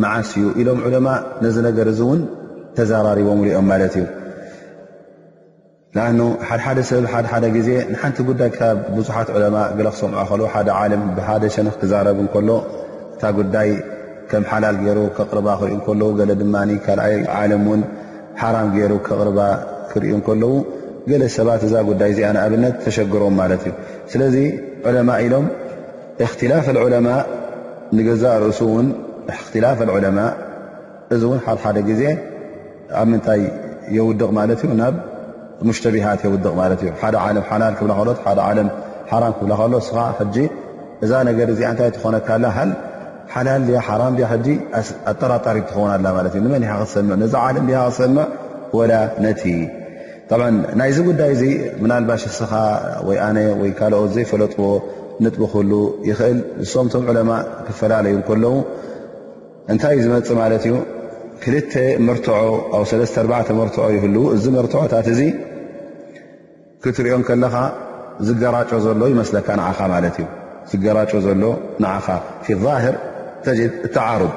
[0.00, 1.08] ዓስ እዩ ኢሎም ለማ
[1.44, 2.20] ነ ነገር ን
[2.76, 3.18] ተዘራቦ
[3.60, 3.94] ኦም ማት
[6.10, 7.04] እዩ ሓሓደ ሰብ
[7.66, 8.50] ዜ ሓንቲ ጉዳይ
[8.96, 9.28] ብዙሓት
[9.80, 12.54] ክሰምዖ ደ ሸ ክዛረብ ሎ
[13.14, 13.68] እታ ጉዳይ
[14.30, 15.18] ከም ሓላል ይ ር ክ
[16.30, 16.40] ድ
[17.14, 17.82] ይ ን
[18.40, 19.28] ሓራ ገይሩ ክር
[19.94, 20.54] ክ ለው
[21.10, 22.52] ገለ ሰባት እዛ ጉዳይ እዚኣኣብ
[22.82, 23.72] ተሸግሮም እዩ
[24.12, 24.34] ስለዚ
[25.26, 25.46] ኢሎም
[26.40, 26.98] ትላፍ ለ
[27.96, 28.88] ንገዛ እሱ ን
[29.36, 30.18] እክትላፍ ዑለማ
[31.14, 32.02] እዚ እውን ሓ ሓደ ግዜ
[33.00, 33.42] ኣብ ምንታይ
[33.96, 34.94] የውድቕ ማለት እዩ ናብ
[35.68, 37.14] ሙሽተቢሃት የውድቕ ማለት እዩ ሓደ
[37.90, 39.74] ላብሎት ሓ ክብከሎ
[41.04, 42.58] እዛ ነገር ዚንታይ ትኾነካሃ
[43.34, 43.88] ሓላል ሓ
[44.30, 44.44] ሕ
[45.10, 48.24] ኣጠራጣሪ ትኸውና ላ ለ እ ንመ ክሰ ነዚ ዓለም ክሰምዕ
[48.78, 48.92] ወላ
[49.26, 49.42] ነቲ
[50.40, 50.48] ብ
[50.80, 51.44] ናይዚ ጉዳይ ዚ
[51.82, 52.52] ምናልባሽ እስኻ
[53.08, 54.62] ወይ ኣነ ወይ ካልኦት ዘይፈለጥዎ
[55.24, 55.72] ንጥብ ክህሉ
[56.08, 57.30] ይኽእል ንሶምቶም ዕለማ
[57.66, 58.52] ክፈላለዩ ከለዉ
[59.70, 60.74] እንታይእ ዝመፅ ማለት እዩ
[61.42, 61.72] ክልተ
[62.06, 62.36] መርትዖ
[62.76, 65.20] ኣብ ሰለተ4 መርትዖ ይህልው እዚ መርትዖታት እዚ
[66.84, 67.54] ክትሪኦም ከለኻ
[68.26, 70.26] ዝገራጮ ዘሎ ይመስለካ ንዓኻ ማለት እዩ
[70.70, 71.38] ዝገራጮ ዘሎ
[71.84, 72.06] ንዓኻ
[72.46, 72.94] ፊ ቫር
[73.44, 74.34] ተጅድ እተዓሩድ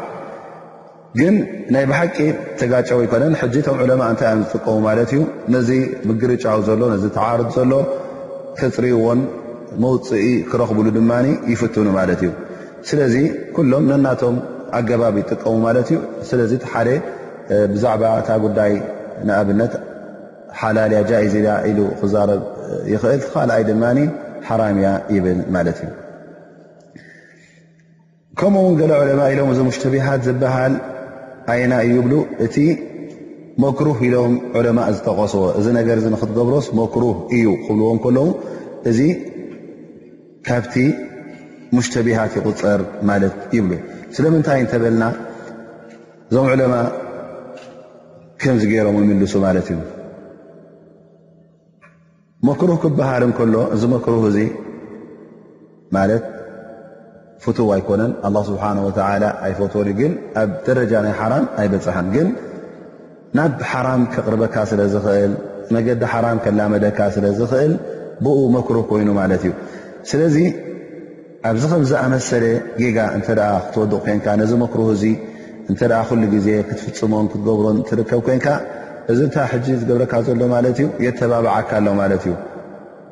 [1.20, 1.36] ግን
[1.74, 2.18] ናይ ብሓቂ
[2.62, 5.22] ተጋጨው ይኮነን ሕጂቶም ዕለማ እንታይ ዮም ዝጥቀሙ ማለት እዩ
[5.54, 5.70] ነዚ
[6.10, 7.72] ምግርጫው ዘሎ ነዚ ተዓሩድ ዘሎ
[8.60, 9.22] ክፅሪዎን
[9.84, 11.12] መውፅኢ ክረኽብሉ ድማ
[11.54, 12.32] ይፍትኑ ማለት እዩ
[12.90, 13.16] ስለዚ
[13.56, 14.36] ኩሎም ነናቶም
[14.78, 16.90] ኣገባቢ ይጥቀሙ ማለት እዩ ስለዚ ሓደ
[17.74, 18.74] ብዛዕባ እታ ጉዳይ
[19.28, 19.74] ንኣብነት
[20.60, 21.36] ሓላልያ ጃይዝ
[21.70, 22.42] ኢሉ ክዛረብ
[22.94, 24.00] ይኽእል ካልኣይ ድማኒ
[24.48, 25.92] ሓራምእያ ይብል ማለት እዩ
[28.40, 30.74] ከምኡ ውን ገለ ዑለማ ኢሎም እዚ ሙሽተቢሃት ዝበሃል
[31.54, 32.14] ኣየና እዩብሉ
[32.46, 32.56] እቲ
[33.64, 38.28] መክሩህ ኢሎም ዑለማ ዝተቀስዎ እዚ ነገር ንክትገብሮስ መክሩህ እዩ ክብልዎም ከለዉ
[38.92, 39.00] እዚ
[40.48, 40.76] ካብቲ
[41.76, 43.72] ሙሽተቢሃት ይቁፅር ማለት ይብሉ
[44.16, 45.06] ስለምንታይ እንተበልና
[46.30, 46.76] እዞም ዕለማ
[48.42, 49.80] ከምዚ ገይሮም ይምልሱ ማለት እዩ
[52.48, 54.38] መክሩህ ክበሃል እንከሎ እዚ መክሩህ እዚ
[55.98, 56.24] ማለት
[57.44, 62.28] ፍትው ኣይኮነን ኣላ ስብሓን ወተላ ኣይፈትዎን እ ግን ኣብ ደረጃ ናይ ሓራም ኣይበፅሐን ግን
[63.40, 65.34] ናብ ሓራም ክቅርበካ ስለ ዝኽእል
[65.76, 67.74] መገዲ ሓራም ከላመደካ ስለ ዝኽእል
[68.28, 69.54] ብኡ መክሩህ ኮይኑ ማለት እዩ
[70.12, 70.36] ስለዚ
[71.48, 72.46] ኣብዚ ከምዝ ኣመሰለ
[72.80, 73.28] ጌጋ እንተ
[73.66, 75.04] ክትወድቕ ኮይንካ ነዚ መክሩህ እዚ
[75.72, 78.48] እንተኣ ኩሉ ግዜ ክትፍፅሞን ክትገብሮን ትርከብ ኮንካ
[79.12, 82.34] እዚ እንታ ሕጂ ዝገብረካ ዘሎ ማለት እዩ የተባብዓካ ኣሎ ማለት እዩ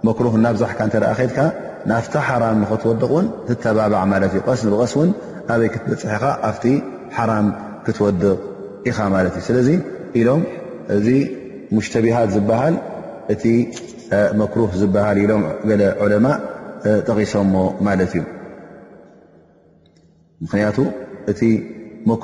[0.07, 1.39] መክሩህ ናብዛሕካ እተኣ ከትካ
[1.91, 5.09] ናፍቲ ሓራም ንኽትወድቕ እውን ትተባባዕ ማለት እዩ ቀስ ንብቐስ እውን
[5.55, 6.65] ኣበይ ክትበፅሐ ኢኻ ኣፍቲ
[7.17, 7.47] ሓራም
[7.85, 8.25] ክትወድቕ
[8.91, 9.69] ኢኻ ማለት እዩ ስለዚ
[10.21, 10.41] ኢሎም
[10.97, 11.07] እዚ
[11.75, 12.75] ሙሽተ ቢሃት ዝበሃል
[13.35, 13.43] እቲ
[14.41, 16.25] መክሩህ ዝበሃል ኢሎም ገለ ዑለማ
[16.85, 17.25] ቂ እ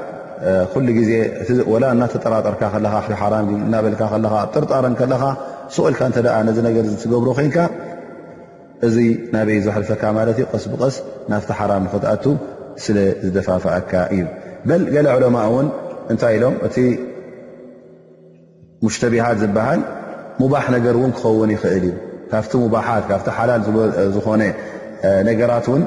[0.73, 1.09] ኩሉ ግዜ
[1.81, 3.33] ላ እናተጠራጠርካ ከለካ ሓራ
[3.65, 5.23] እናበልካ ከለካ ጥርጣረን ከለካ
[5.75, 7.57] ስቕልካ እተ ደ ነዚ ነገር ትገብሮ ኮይንካ
[8.87, 10.95] እዚይ ናበይ ዘሕርፈካ ማለት እዩ ቀስ ብቀስ
[11.31, 12.25] ናፍቲ ሓራም ንክትኣቱ
[12.83, 14.23] ስለ ዝደፋፋአካ እዩ
[14.69, 15.67] በል ገለ ዕለማ እውን
[16.13, 16.75] እንታይ ኢሎም እቲ
[18.85, 19.81] ሙሽተቢሃት ዝበሃል
[20.43, 21.91] ሙባሕ ነገር እውን ክኸውን ይኽእል እዩ
[22.31, 23.61] ካብቲ ሙባሓት ካብቲ ሓላል
[24.15, 24.41] ዝኾነ
[25.29, 25.83] ነገራት ውን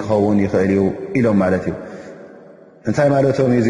[0.00, 0.84] ክኸውን ይኽእል እዩ
[1.20, 1.74] ኢሎም ማለት እዩ
[2.90, 3.68] እንታይ ማለቶም እዙ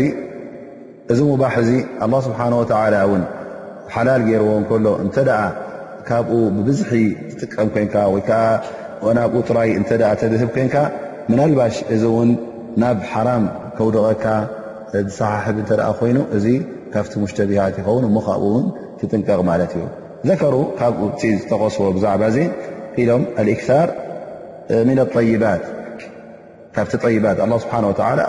[1.12, 1.70] እዚ ምባሕ እዚ
[2.05, 3.22] ኣላ ስብሓና ወተላ እውን
[3.94, 5.40] ሓላል ገይርዎን ከሎ እንተ ደኣ
[6.09, 6.92] ካብኡ ብብዝሒ
[7.33, 8.31] ዝጥቀም ኮይንካ ወይከ
[9.18, 10.77] ናብኡ ጥራይ እተ ተድህብ ኮንካ
[11.31, 12.31] ምናልባሽ እዚ እውን
[12.83, 13.44] ናብ ሓራም
[13.77, 14.25] ከውደቀካ
[15.09, 16.46] ዝሰሓሕብ እንተደኣ ኮይኑ እዚ
[16.96, 18.64] ካፍቲ ሙሽተብሃት ይኸውን ሞካብኡ እውን
[19.03, 19.85] ትጥንቀቕ ማለት እዩ
[20.31, 22.38] ዘከሩ ካብኡ እ ዝተኸስቦ ብዛዕባ እዚ
[23.03, 23.88] ኢሎም ኣልእክታር
[24.90, 25.62] ምና طይባት
[26.76, 27.74] ካብቲ ይባት ስብሓ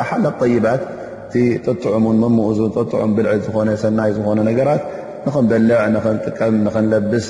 [0.01, 0.25] ኣሓላ
[0.56, 0.82] ይባት
[1.27, 4.82] እቲ ጥጥዑም መሙእዙን ጥዑም ብልዕል ዝ ሰናይ ዝኾነ ነገራት
[5.25, 5.79] ንኽንበልዕ
[6.25, 6.56] ጥቀም
[6.93, 7.27] ለብስ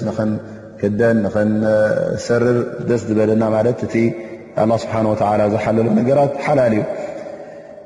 [0.80, 1.20] ክደን
[2.26, 3.96] ሰርር ደስ ዝበለና ማ እቲ
[4.84, 4.98] ስብሓ
[5.54, 6.84] ዝሓለሎ ነገራት ሓላል እዩ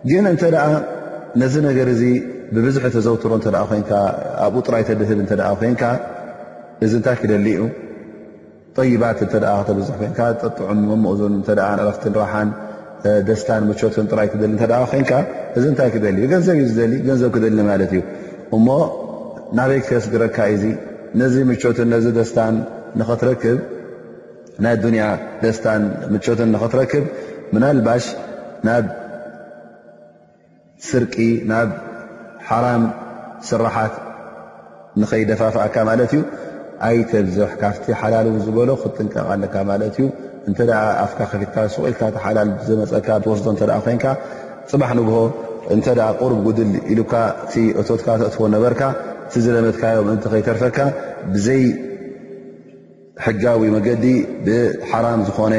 [0.10, 0.68] ግን እተ ኣ
[1.42, 2.02] ነዚ ነገር እዚ
[2.56, 3.32] ብብዙሕ ተዘውትሮ
[4.46, 5.20] ኣብኡ ጥራይ ተድብ
[5.62, 5.84] ኮንካ
[6.86, 7.64] እዚ ንታይ ክደሊ ዩ
[8.94, 9.22] ይባት
[9.80, 9.88] ብዙ
[10.58, 11.52] ጥዑ መምእዙን ተ
[11.98, 12.50] ኽት ራሓን
[13.30, 15.12] ደስታን ምቾትን ጥራይ ክደሊ እተ ኮንካ
[15.58, 18.02] እዚ እንታይ ክደል ገንዘብ እዩ ዝደሊ ገንዘብ ክደሊ ማለት እዩ
[18.58, 18.68] እሞ
[19.58, 20.64] ናበይ ክስግረካ እዚ
[21.22, 22.56] ነዚ ምቾትን ነዚ ደስታን
[23.00, 23.60] ንኽትረክብ
[24.66, 25.04] ናይ ዱንያ
[25.44, 25.84] ደስታን
[26.14, 27.06] ምቾትን ንኽትረክብ
[27.56, 28.06] ምናልባሽ
[28.68, 28.86] ናብ
[30.90, 31.16] ስርቂ
[31.52, 31.70] ናብ
[32.50, 32.84] ሓራም
[33.52, 33.96] ስራሓት
[35.02, 36.22] ንኸይደፋፍእካ ማለት እዩ
[36.88, 40.06] ኣይተ ብዙሕ ካፍቲ ሓላል ዝበሎ ክትጥንቀቐነካ ማለት እዩ
[40.50, 44.06] እንተደኣ ኣፍካ ከፊትካ ስቁኢልካ ሓላል ዘመፀካ ወስቶ እተ ኮይንካ
[44.72, 45.18] ፅባሕ ንግሆ
[45.74, 45.86] እንተ
[46.22, 47.14] ቁርብ ጉድል ኢሉካ
[47.46, 48.82] እቲ እቶትካ ተእትዎ ነበርካ
[49.28, 50.78] እቲ ዘለመትካዮም እን ከይተርፈካ
[51.34, 51.94] ብዘይሕጋዊ
[53.76, 54.06] መገዲ
[54.46, 55.54] ብሓራም ዝኾነ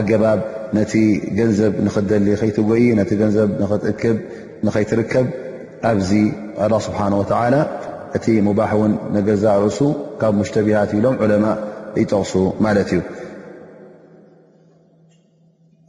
[0.00, 0.40] ኣገባብ
[0.78, 0.92] ነቲ
[1.38, 4.16] ገንዘብ ንኽትደሊ ከይትጎይ ነቲ ገንዘብ ኽትክብ
[4.66, 5.26] ንኸይትርከብ
[5.90, 6.10] ኣብዚ
[6.64, 7.54] ኣላ ስብሓን ወተዓላ
[8.18, 9.78] እቲ ሙባሕ እውን ነገር ዝርእሱ
[10.20, 11.44] ካብ ሙሽተ ቢሃት ኢብሎም ዑለማ
[12.00, 12.32] ይጠቕሱ
[12.66, 13.00] ማለት እዩ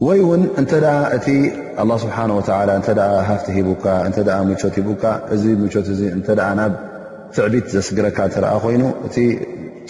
[0.04, 0.86] ወይ እውን እንተኣ
[1.16, 1.28] እቲ
[1.82, 2.88] ኣ ስብሓ ወላ እተ
[3.28, 6.28] ሃፍቲ ሂቡካ እ ሙቾት ሂቡካ እዚ ሙቾት እዚ እተ
[6.60, 6.74] ናብ
[7.36, 9.16] ትዕቢት ዘስግረካ እትረአ ኮይኑ እቲ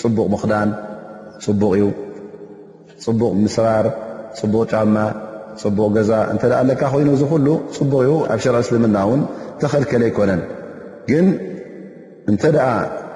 [0.01, 0.69] ፅቡቕ ምክዳን
[1.45, 1.71] ፅቡቕ
[3.05, 3.85] ፅቡቕ ምስራር
[4.39, 4.95] ፅቡቕ ጫማ
[5.61, 7.47] ፅቡቕ ገዛ እንተ ለካ ኮይኑ ዚኩሉ
[7.77, 9.23] ፅቡቕ ዩ ኣብ ሸርዕ እስልምና ውን
[9.61, 10.41] ተኸልከለ ኣይኮነን
[11.11, 11.25] ግን
[12.31, 12.59] እንተኣ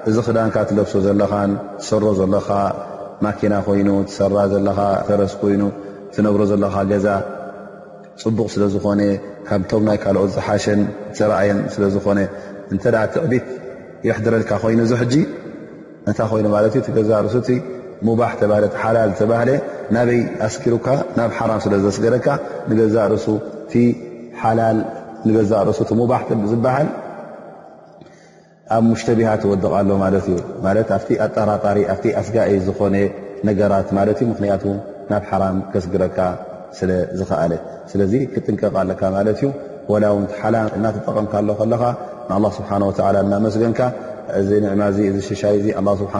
[0.08, 1.32] እዚ ክዳንካ ትለብሶ ዘለኻ
[1.80, 2.48] ትሰሮ ዘለኻ
[3.26, 4.78] ማኪና ኮይኑ ትሰራ ዘለኻ
[5.10, 5.62] ተረስ ኮይኑ
[6.16, 7.06] ዝነብሮ ዘለካ ገዛ
[8.22, 9.00] ፅቡቕ ስለ ዝኾነ
[9.48, 10.80] ካብቶም ናይ ካልኦት ዝሓሸን
[11.18, 12.18] ዘርኣየን ስለ ዝኾነ
[12.74, 13.46] እንተ ትቕቢት
[14.08, 15.14] ይሕድረልካ ኮይኑ እዚ ሕጂ
[16.08, 17.50] እንታይ ኮይኑ ማለት እዩ ገዛ ርእሱእቲ
[18.08, 18.48] ሙባሕ ተህ
[18.82, 19.50] ሓላል ዝተባሃለ
[19.94, 20.86] ናበይ ኣስኪሩካ
[21.18, 22.28] ናብ ሓራም ስለ ዘስገረካ
[22.70, 23.26] ንገዛ ርእሱ
[23.66, 23.74] እቲ
[24.42, 24.78] ሓላል
[25.28, 26.20] ንገዛ ርሱ እቲ ሙባሕ
[26.52, 26.88] ዝበሃል
[28.76, 32.96] ኣብ ሙሽተ ብሃት ትወድቕ ኣሎ ማለት እዩ ማት ኣብቲ ኣጣራጣሪ ኣ ኣስጋኢ ዝኾነ
[33.48, 34.64] ነገራት ማለት እዩ ምክንያቱ
[35.10, 35.32] ናብ ሓ
[35.72, 36.18] ከስግረካ
[36.78, 37.52] ስለዝኣለ
[37.90, 39.48] ስለዚ ክጥንቀቕ ኣለካ ማለት ዩ
[40.04, 41.82] ላውንቲ ሓላም እናተጠቐምካሎ ከለኻ
[42.42, 42.70] ን ስብሓ
[43.24, 43.80] እናመስገንካ
[44.40, 46.14] እዚ ንዕማ እዚ ሸሻይ እ ስብሓ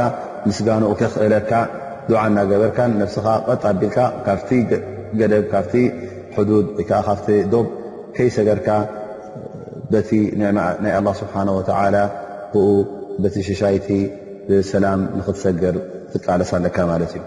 [0.00, 0.04] ላ
[0.48, 1.52] ምስጋነኡ ክኽእለካ
[2.20, 4.50] ዓ እናገበርካ ነብስኻ ቀጣኣቢልካ ካብቲ
[5.20, 5.66] ገደብ ካብ
[6.36, 7.62] ሕዱድ ወይከዓ ካብቲ ዶ
[8.18, 8.68] ከይሰገርካ
[10.84, 11.34] ናይ ስብሓ
[12.52, 12.62] ብኡ
[13.22, 13.88] በቲ ሸሻይቲ
[14.48, 15.74] ብሰላም ንክትሰገር
[16.12, 17.22] ትቃለሳ ኣለካ ማለት እዩ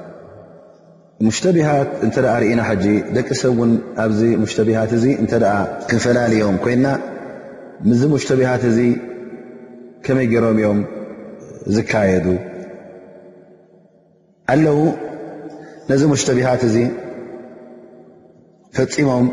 [1.27, 3.71] ሙሽተቢሃት እንተ ደኣ ርኢና ሕጂ ደቂ ሰብ ውን
[4.03, 5.45] ኣብዚ ሙሽተቢሃት እዚ እንተኣ
[5.89, 6.85] ክንፈላለዮም ኮይና
[7.89, 8.77] ምዝ ሙሽተቢሃት እዚ
[10.05, 10.79] ከመይ ገይሮም እዮም
[11.75, 12.27] ዝካየዱ
[14.53, 14.79] ኣለዉ
[15.89, 16.77] ነዚ ሙሽተቢሃት እዚ
[18.77, 19.25] ፈፂሞም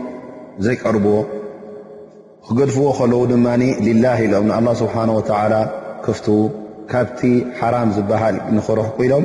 [0.66, 1.14] ዘይቀርብዎ
[2.48, 3.46] ክገድፍዎ ከለዉ ድማ
[3.86, 5.54] ልላህ ኢሎም ንኣላ ስብሓን ወተዓላ
[6.06, 6.36] ከፍትዉ
[6.92, 7.20] ካብቲ
[7.60, 9.24] ሓራም ዝበሃል ንኽርሕቁኢሎም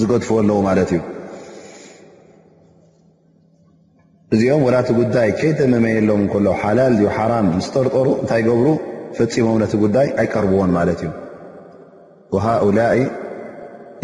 [0.00, 1.00] ዝገድፍዎ ኣለዉ ማለት እዩ
[4.34, 8.68] እዚኦም ወላቲ ጉዳይ ከይተመመየሎም ከሎ ሓላል እ ሓራም ምስጠርጠሩ እንታይ ገብሩ
[9.16, 12.78] ፈፂሞም ነቲ ጉዳይ ኣይቀርብዎን ማለት እዩ ሃؤላ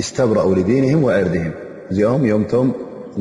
[0.02, 1.52] እስተብረኡ ዲንህም ወዕርድህም
[1.92, 2.68] እዚኦም ዮምቶም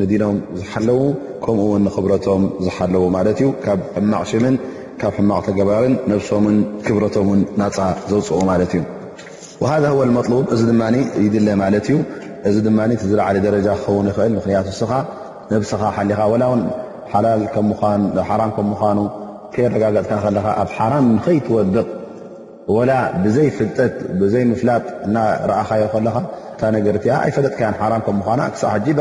[0.02, 1.00] ንዲኖም ዝሓለው
[1.46, 4.56] ከምኡውን ንክብረቶም ዝሓለዉ ማለት እዩ ካብ ሕማቅ ሽምን
[5.02, 7.78] ካብ ሕማቕ ተገባርን ነብሶምን ክብረቶምን ናፃ
[8.12, 8.84] ዘውፅኡ ማለት እዩ
[9.72, 9.86] ሃذ
[10.20, 10.84] መሉብ እዚ ድማ
[11.26, 11.98] ይድለ ማለት እዩ
[12.52, 14.92] እዚ ድማ እዝለዓለ ደረጃ ክኸውን ይኽእል ምክንያት ስኻ
[15.52, 16.62] ነብስኻ ሓሊኻ ላውን
[17.70, 19.02] ምኑ
[19.56, 20.12] ከ ረጋገጥካ
[20.64, 21.88] ኣብ ሓ ንከይትወድቕ
[23.24, 23.96] ብዘይ ፍጠት
[24.62, 24.84] ፍላጥ
[25.82, 26.14] ዮ
[26.60, 26.64] ታ
[27.24, 27.46] ኣይፈጥ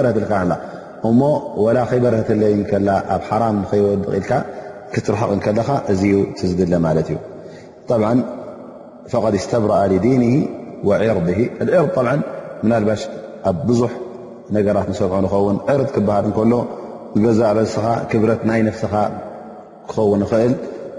[0.06, 0.12] ረ
[1.08, 1.20] እሞ
[1.90, 2.54] ከይበረለይ
[3.16, 3.60] ኣብ
[4.18, 4.26] ኢል
[4.94, 6.02] ክትርቕ ከለኻ እዩ
[6.48, 7.10] ዝግለ ማ እዩ
[9.10, 10.22] ف ስተብረኣ ዲን
[11.00, 11.02] ር
[11.60, 12.10] ር ባ
[13.50, 13.80] ኣብ ብዙ
[14.56, 16.08] ነገራት ሰምዑ ንኸውን ር ክሃ
[16.44, 16.52] እሎ
[17.16, 18.90] ዝገዛ በስኻ ክብረት ናይ ነፍስኻ
[19.90, 20.52] ክኸውን ንኽእል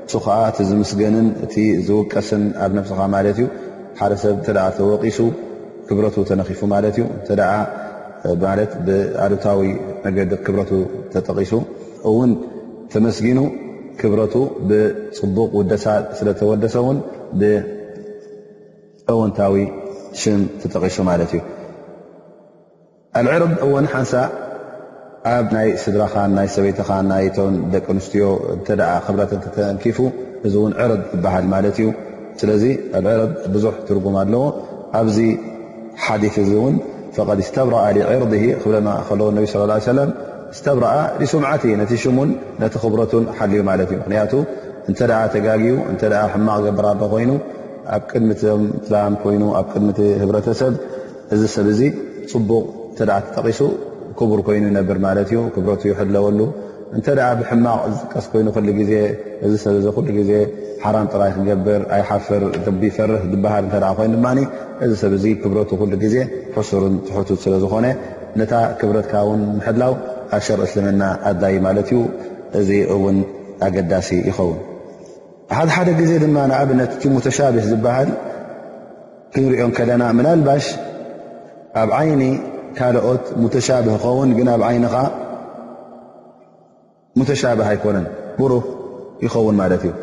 [0.07, 1.55] እሱከዓ እቲ ዝምስገንን እቲ
[1.87, 3.45] ዝውቀስን ኣብ ነፍስኻ ማለት እዩ
[3.99, 4.47] ሓደ ሰብ እተ
[4.77, 5.19] ተወቂሱ
[5.87, 7.39] ክብረቱ ተነኺፉ ማለት እዩ ተ ት
[8.41, 9.59] ብኣሉታዊ
[10.05, 10.71] ነገዲ ክብረቱ
[11.13, 11.53] ተጠቂሱ
[12.09, 12.29] እውን
[12.93, 13.39] ተመስጊኑ
[13.99, 14.35] ክብረቱ
[14.69, 15.85] ብፅቡቕ ውደሳ
[16.17, 16.97] ስለተወደሰውን
[17.39, 19.55] ብእወንታዊ
[20.21, 21.41] ሽን ተጠቂሱ ማለት እዩ
[23.21, 24.13] ኣልዕርብ እወን ሓንሳ
[25.29, 28.67] ኣብ ናይ ስድራኻን ናይ ሰበይትኻን ናይቶን ደቂ ኣንስትዮ እተ
[29.05, 29.97] ክብረት ተንኪፉ
[30.47, 31.87] እዚ እውን ዕረ ዝበሃል ማለት እዩ
[32.41, 32.63] ስለዚ
[33.13, 33.19] ዕር
[33.55, 34.43] ብዙሕ ትርጉም ኣለዎ
[34.99, 35.17] ኣብዚ
[36.05, 36.75] ሓዲፍ እዚ እውን
[37.49, 38.23] ስተብረኣ ዕር
[38.63, 38.65] ክ
[39.27, 39.45] ዎ ብ
[39.87, 40.01] ሰለ
[40.57, 40.93] ስተብረኣ
[41.33, 42.29] ስምዓት ነ ሽሙን
[42.63, 44.33] ነቲ ክብረቱን ሓልዩ ማለት እዩ ምክንያቱ
[44.89, 46.01] እንተ ኣ ተጋግኡ እተ
[46.33, 47.31] ሕማቅ ገበራ ኮይኑ
[47.95, 48.31] ኣብ ቅድሚ
[48.93, 50.73] ላም ኮይኑ ኣብ ቅድቲ ህረተሰብ
[51.35, 51.81] እዚ ሰብ ዚ
[52.31, 53.59] ፅቡቕ እተ ተጠቂሱ
[54.19, 56.39] ክቡር ይኑ ይነብር ማት ክብቱ ይሕለወሉ
[56.97, 57.07] እተ
[57.39, 58.47] ብሕማቕ ዝቀስ ይኑ
[58.79, 58.93] ግዜ
[59.45, 60.31] እዚ ሰብ ግዜ
[60.85, 62.43] ሓራም ጥራይ ክገብር ኣይሓፍር
[62.95, 63.21] ፈርህ
[63.73, 65.71] ዝሃ ይኑ ድ እዚ ሰብ ክብረቱ
[66.03, 66.15] ግዜ
[66.55, 67.85] ሕስርን ትሕቱት ስለ ዝኾነ
[68.39, 69.93] ነታ ክብረትካ ን ሕላው
[70.37, 71.03] ኣሸር እስልምና
[71.47, 71.97] ኣይ ማት ዩ
[72.59, 73.17] እዚ እውን
[73.65, 74.59] ኣገዳሲ ይኸውን
[75.77, 78.09] ሓደ ግዜ ድማ ንኣብነት ቲሙተሻብሽ ዝበሃል
[79.33, 80.65] ክንሪኦም ከለና ናልባሽ
[81.81, 82.23] ኣብ ይኒ
[82.77, 84.93] ካልኦት ሙተሻብህ ይኸውን ግን ኣብ ዓይንኻ
[87.19, 88.05] ሙተሻብህ ኣይኮነን
[88.39, 88.65] ብሩህ
[89.25, 89.93] ይኸውን ማለት እዩ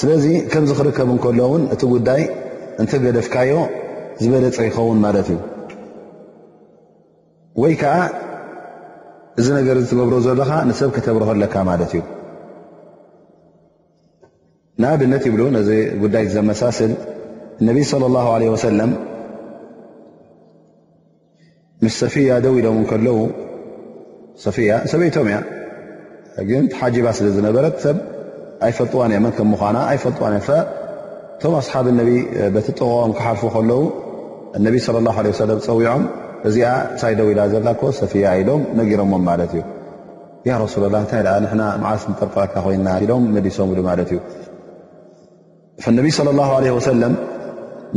[0.00, 2.22] ስለዚ ከምዚ ክርከብ እንከሎ እውን እቲ ጉዳይ
[2.82, 3.52] እንተ ገደፍካዮ
[4.22, 5.38] ዝበለፀ ይኸውን ማለት እዩ
[7.62, 7.96] ወይ ከዓ
[9.40, 12.02] እዚ ነገር ትገብሮ ዘለካ ንሰብ ከተብረከለካ ማለት እዩ
[14.82, 15.68] ንኣብነት ይብሉ ነዚ
[16.02, 16.92] ጉዳይ ዘመሳስል
[17.62, 18.90] እነቢይ ለ ላሁ ለ ወሰለም
[21.84, 23.16] ምስ ሰፊያ ደው ኢሎም ን ከለዉ
[24.44, 25.38] ሰፊያ ሰበይቶም እያ
[26.50, 27.96] ግን ሓጂባ ስለ ዝነበረት ሰብ
[28.66, 30.44] ኣይፈልጥዋን እያ መን ከም ምኳና ኣይፈልጥዋን እ
[31.40, 32.10] እቶም ኣስሓብ ነቢ
[32.54, 33.80] በቲጥቅኦም ክሓልፉ ከለዉ
[34.58, 34.74] እነቢ
[35.06, 36.02] ላ ሰለም ፀዊዖም
[36.48, 39.62] እዚኣ ሳይ ደው ኢላ ዘላኮ ሰፊያ ኢሎም ነጊሮሞም ማለት እዩ
[40.48, 44.18] ያ ረሱላ ላ እንታይ ንና ማዓስ ንጠርጠረካ ኮይና ኢሎም መዲሶም ሉ ማለት እዩ
[46.00, 47.14] ነቢ صለ ላ ለ ወሰለም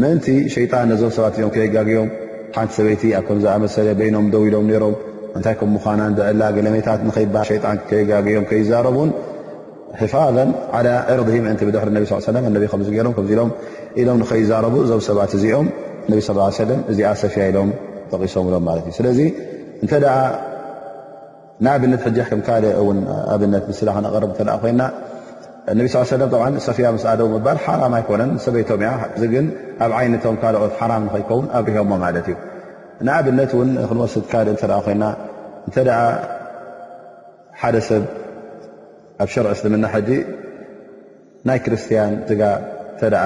[0.02, 2.10] ምእንቲ ሸይጣን ነዞም ሰባት እዮም ከየጋግኦም
[2.58, 4.94] ሓንቲ ሰበይቲ ኣብ ከምዝኣመሰለ በይኖም ደው ኢሎም ሮም
[5.38, 9.10] እንታይ ከም ምዃናን ብዕላ ገለሜታት ንይሃ ሸጣን ከይጋግዮም ከይዛረቡን
[10.02, 10.50] ሒፋظን
[11.12, 12.40] ዕር ምንቲ ብድሕሪ ነ ስ ነ
[12.74, 13.52] ከም ገሮም ከምዚሎም
[14.02, 15.68] ኢሎም ንከይዛረቡ እዞብ ሰባት እዚኦም
[16.08, 16.38] እነቢ ስለ
[16.70, 17.70] ለ እዚኣ ሰፊያ ኢሎም
[18.14, 19.20] ጠቂሶምሎም ማለት እዩ ስለዚ
[19.84, 20.10] እንተኣ
[21.66, 23.00] ንኣብነት ሕሕ ከም ካ ውን
[23.36, 24.82] ኣብነት ንስላ ክነቀር ተ ኮይና
[25.72, 29.48] እነቢ ስ ሰለም ብዓ ሶፊያ ምስ ኣደዊ ምባል ሓራም ኣይኮነን ሰበይቶም ያ እዚግን
[29.86, 32.36] ኣብ ዓይነቶም ካልኦት ሓራም ንክይከውን ኣብ ሪሆሞ ማለት እዩ
[33.08, 35.04] ንኣብነት እውን ክንወስድ ካልእ እተ ኮይና
[35.68, 35.98] እንተደዓ
[37.64, 38.04] ሓደ ሰብ
[39.24, 40.10] ኣብ ሸርዕ ስልምናሕዲ
[41.50, 42.42] ናይ ክርስትያን ትጋ
[42.96, 43.24] እተደዓ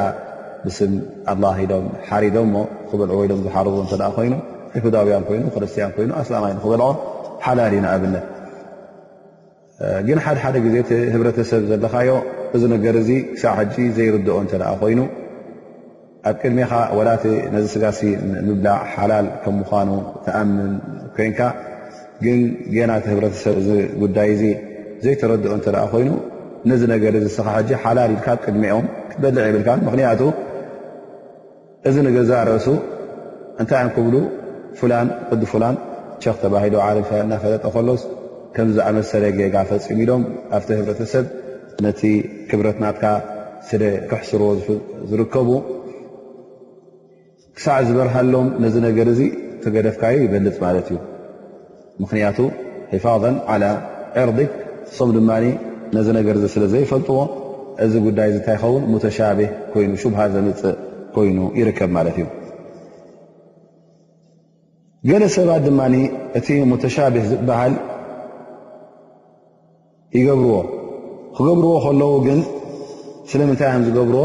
[0.65, 0.93] ብስም
[1.33, 2.57] ኣላ ኢዶም ሓሪዶምሞ
[2.89, 4.33] ክበልዑ ወይም ዝሓርቡ እተ ኮይኑ
[4.79, 6.91] ይሁዳውያን ኮይኑ ክርስትያን ኮይኑ ኣስላማ ክበልኦ
[7.47, 8.25] ሓላሊዩ ንኣብነት
[10.07, 12.09] ግን ሓደ ሓደ ግዜ ቲ ህብረተሰብ ዘለካዮ
[12.55, 14.99] እዚ ነገር እዚ ክሳብ ሕጂ ዘይረድኦ እንተኣ ኮይኑ
[16.29, 18.09] ኣብ ቅድሜኻ ወላቲ ነዚ ስጋ ሲ
[18.49, 19.89] ምብላእ ሓላል ከም ምኳኑ
[20.25, 20.73] ተኣምን
[21.15, 21.39] ኮይንካ
[22.25, 22.39] ግን
[22.75, 23.69] ገና እቲ ህብረተሰብ እዚ
[24.03, 24.43] ጉዳይ እዚ
[25.05, 26.09] ዘይተረድኦ እንተኣ ኮይኑ
[26.69, 30.21] ነዚ ነገር ስኻ ሕ ሓላል ኢልካ ኣብ ቅድሚኦም ክትበልዕ ይብልካ ምክንያቱ
[31.89, 32.67] እዚ ነገር ዛርእሱ
[33.61, 34.15] እንታይ ዮ ክብሉ
[34.79, 35.75] ፍላን ቅዲ ፍላን
[36.23, 38.01] ቸክ ተባሂሉ ዓሪፈ እናፈለጠ ከሎስ
[38.55, 40.23] ከምዚ ኣመሰለ ጌጋ ፈፂሙ ኢሎም
[40.55, 41.25] ኣብቲ ህብረተሰብ
[41.85, 42.01] ነቲ
[42.49, 43.03] ክብረትናትካ
[43.67, 44.47] ስደ ክሕስርዎ
[45.09, 45.49] ዝርከቡ
[47.57, 49.21] ክሳዕ ዝበርሃሎም ነዚ ነገር እዚ
[49.63, 50.97] ቲገደፍካዩ ይበልፅ ማለት እዩ
[52.03, 52.37] ምክንያቱ
[52.93, 53.57] ሒፋظ ዓ
[54.23, 54.51] ኤርዲክ
[54.97, 55.31] ሶም ድማ
[55.97, 57.17] ነዚ ነገር ስለዘይፈልጥዎ
[57.85, 59.51] እዚ ጉዳይ እንታይ ይኸውን ሙተሻብህ
[59.83, 60.77] ይኑ ሽቡሃ ዘምፅእ
[61.17, 62.27] ኮይኑ ይርከብ ማለት እዩ
[65.09, 65.81] ገለ ሰባት ድማ
[66.39, 67.73] እቲ ሙተሻብህ ዝበሃል
[70.17, 70.55] ይገብርዎ
[71.35, 72.39] ክገብርዎ ከለዉ ግን
[73.31, 74.23] ስለምንታይ ከም ዝገብርዎ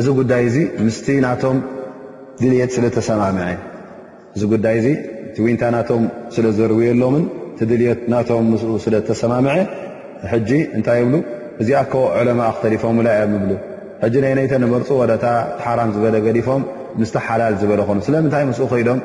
[0.00, 1.58] እዚ ጉዳይ እዚ ምስቲ ናቶም
[2.40, 3.46] ድልት ስለ ተሰማምዐ
[4.36, 4.88] እዚ ጉዳይ እዚ
[5.28, 6.02] እቲ ውንታ ናቶም
[6.36, 9.54] ስለ ዘርውየሎምን እቲ ድልት ናቶም ምስ ስለተሰማምዐ
[10.32, 11.14] ሕጂ እንታይ ይብሉ
[11.62, 13.52] እዚኣከ ዕለማ ክተሊፎም ላእያንብሉ
[14.02, 15.26] ሕጂ ናይ ነይተ ንመርፁ ወደታ
[15.66, 16.62] ሓራም ዝበለ ገዲፎም
[17.02, 19.00] ምስቲ ሓላል ዝበለ ኾኑ ስለምንታይ ምስኡ ኮይዶም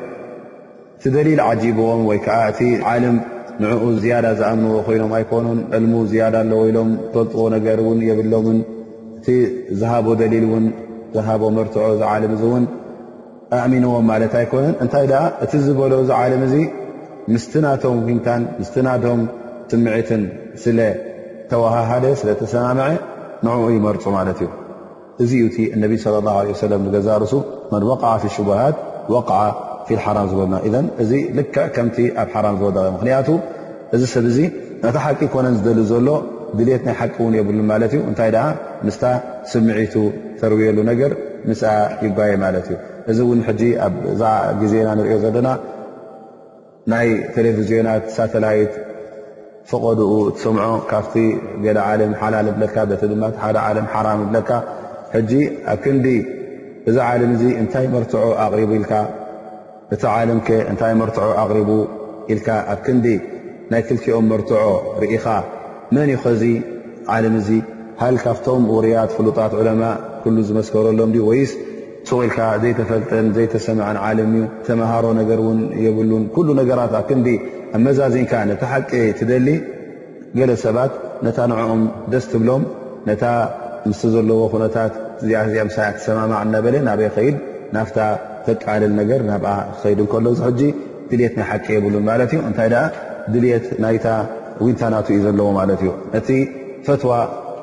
[0.98, 2.60] እቲ ደሊል ዓጂብዎም ወይከዓ እቲ
[2.94, 3.16] ዓለም
[3.62, 8.58] ንዕኡ ዝያዳ ዝኣምንዎ ኮይኖም ኣይኮኑን ዕልሙ ዝያዳ ኣለወኢሎም ፈልጥዎ ነገር ውን የብሎምን
[9.18, 9.28] እቲ
[9.80, 10.64] ዝሃቦ ደሊል እውን
[11.16, 12.64] ዝሃቦ መርትዖ ዝዓለም እ እውን
[13.60, 16.54] ኣእሚንዎም ማለት ኣይኮነን እንታይ ደ እቲ ዝበሎ ዝ ዓለም እዚ
[17.34, 19.20] ምስቲ ናቶም ንታን ምስ ናቶም
[19.70, 20.24] ትምዒትን
[20.64, 22.88] ስለተወሃሃደ ስለተሰናምዐ
[23.46, 24.50] ንኡ ይመርፁ ማለት እዩ
[25.24, 27.32] እዚ ዩ እቲ ነቢ صለ ላه ه ሰለም ዝገዛርሱ
[27.72, 28.76] መን ወቕዓ ሽቡሃት
[29.40, 29.40] ዓ
[29.90, 30.60] ዝበ
[31.10, 31.42] ዚ ል
[31.76, 31.88] ከም
[32.22, 32.70] ኣብ ሓ ዝወ
[33.00, 33.28] ምክያቱ
[33.96, 34.48] እዚ ሰብ ዚ
[34.82, 36.08] ቲ ሓቂ ኮነ ዝደሊ ዘሎ
[36.58, 38.30] ድሌት ናይ ሓቂ ውን የብሉ ማት እዩ እንታይ
[38.86, 39.02] ምስታ
[39.50, 39.94] ስምዒቱ
[40.40, 41.12] ተርውየሉ ነገር
[41.48, 41.54] ም
[42.06, 42.76] ይጓየ ማለት እዩ
[43.10, 45.48] እዚ ን ኣ ግዜና ንሪኦ ዘለና
[46.92, 48.74] ናይ ቴለቭዝናት ሳተላይት
[49.70, 50.10] ፍቐድኡ
[50.42, 51.14] ሰምዖ ካብቲ
[51.64, 52.64] ገ ለ ሓላ ደ
[54.48, 54.62] ካ
[55.14, 56.08] ኣብ ክንዲ
[56.90, 57.30] እዛ ዓለም
[57.62, 58.92] እንታይ መርትዑ ኣቕሪቡ ኢልካ
[59.94, 61.68] እቲ ዓለም ከ እንታይ መርትዖ ኣቕሪቡ
[62.32, 63.06] ኢልካ ኣብ ክንዲ
[63.72, 64.56] ናይ ክልክኦም መርትዖ
[65.02, 65.26] ርኢኻ
[65.96, 66.42] መን ይኸዚ
[67.14, 67.48] ዓለም እዙ
[68.00, 69.82] ሃል ካብቶም ውርያት ፍሉጣት ዑለማ
[70.22, 71.52] ኩሉ ዝመስከረሎም ወይስ
[72.08, 77.28] ፅቑኢልካ ዘይተፈልጠን ዘይተሰምዐን ዓለም እዩ ተማሃሮ ነገር እውን የብሉን ኩሉ ነገራት ኣብ ክንዲ
[77.76, 79.48] ኣብ መዛዚንካ ነቲ ሓቂ ትደሊ
[80.38, 80.92] ገለ ሰባት
[81.26, 81.82] ነታ ንዕኦም
[82.14, 82.64] ደስ ትብሎም
[83.10, 83.24] ነታ
[83.88, 87.36] ምስሊ ዘለዎ ኩነታት እዚኣ እዚኣ ሳ ተሰማማዕ እናበለ ናበይ ኸይድ
[87.76, 87.98] ናፍታ
[88.48, 90.60] ዘቃዓልል ነገር ናብኣ ከይድ እከሎ ዙሕጂ
[91.10, 92.84] ድልት ናይ ሓቂ የብሉን ማለት እዩ እንታይ ደኣ
[93.34, 94.06] ድልት ናይታ
[94.64, 96.28] ውንታ ናቱ እዩ ዘለዎ ማለት እዩ ነቲ
[96.86, 97.12] ፈትዋ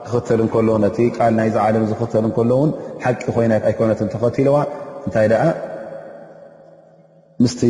[0.07, 2.71] ክኽተል እንከሎ ነቲ ቃል ናይዚ ዓለም ዝኽተል እከሎ እውን
[3.05, 4.57] ሓቂ ኮይነ ኣይኮነትን ተኸትለዋ
[5.07, 5.43] እንታይ ደኣ
[7.45, 7.61] ምስቲ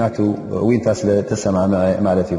[0.00, 0.16] ናቱ
[0.68, 2.38] ውንታ ስለተሰማምዐ ማለት እዩ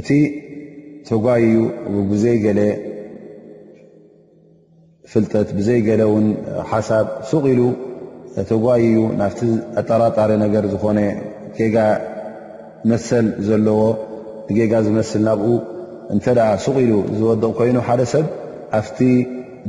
[0.00, 0.08] እቲ
[1.08, 1.58] ተጓይ እዩ
[2.10, 2.60] ብዘይ ገለ
[5.12, 6.26] ፍልጠት ብዘይ ገለ ውን
[6.70, 7.60] ሓሳብ ሱቕ ኢሉ
[8.48, 9.40] ተጓ እዩ ናብቲ
[9.80, 11.00] ኣጠራጣሪ ነገር ዝኾነ
[11.58, 11.76] ገጋ
[12.92, 13.80] መሰል ዘለዎ
[14.56, 15.50] ጌጋ ዝመስል ናብኡ
[16.14, 16.24] እንተ
[16.64, 18.26] ሱቕ ኢሉ ዝወድቕ ኮይኑ ሓደ ሰብ
[18.78, 18.98] ኣብቲ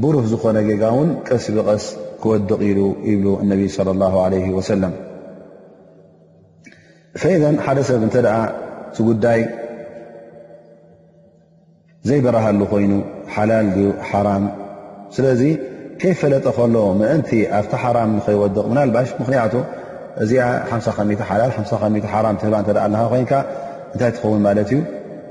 [0.04, 1.86] ብሩህ ዝኾነ ጌጋ ውን ቀስ ብቐስ
[2.24, 4.14] ክወድቕ ኢሉ ይብሉ እነቢ صለى الላه
[4.46, 4.94] ه ወሰለም
[7.22, 7.36] ፈኢ
[7.68, 8.40] ሓደ ሰብ እተ ዓ
[8.98, 9.40] ቲ ጉዳይ
[12.08, 12.92] ዘይበረሃሉ ኮይኑ
[13.36, 14.44] ሓላል ዩ ሓራም
[15.16, 15.42] ስለዚ
[16.02, 17.30] ከይ ፈለጠ ከሎ ምእንቲ
[17.60, 19.54] ኣብቲ ሓራም ንኸይወድቕ ና ልባሽ ምኽንያቱ
[20.24, 20.32] እዚ
[20.76, 23.34] 5 ሓላል ትህ እ ኣ ለካ ኮይንካ
[23.94, 24.80] እንታይ ትኸውን ማለት እዩ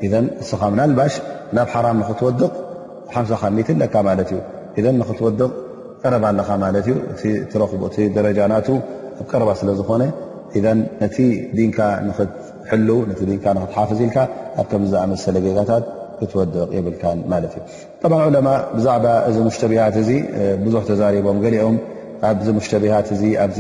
[0.06, 0.10] እ
[0.42, 1.14] እስኻ ምናልባሽ
[1.58, 2.42] ናብ ሓራ ንኽትወድቕ
[3.14, 4.30] ሓከሚ ለካ ማለት
[4.78, 5.48] እዩ ንክትወድቕ
[6.02, 6.94] ቀረባ ኣለኻ ማለ እዩ
[8.16, 8.68] ደረጃናቱ
[9.24, 10.02] ኣቀረባ ስለ ዝኾነ
[11.02, 11.16] ነቲ
[11.68, 14.18] ንካ ንክትሕልው ቲ ክትሓፍዝ ኢልካ
[14.60, 15.84] ኣብ ከምዝኣመሰለ ጌጋታት
[18.04, 20.18] ዑማ ብዛዕባ እዚ ሽተቢሃት እ
[20.64, 21.76] ብዙ ተዛሪቦም ኦም
[22.28, 22.30] ኣ
[22.66, 23.06] ሽተቢት
[23.44, 23.58] ኣዚ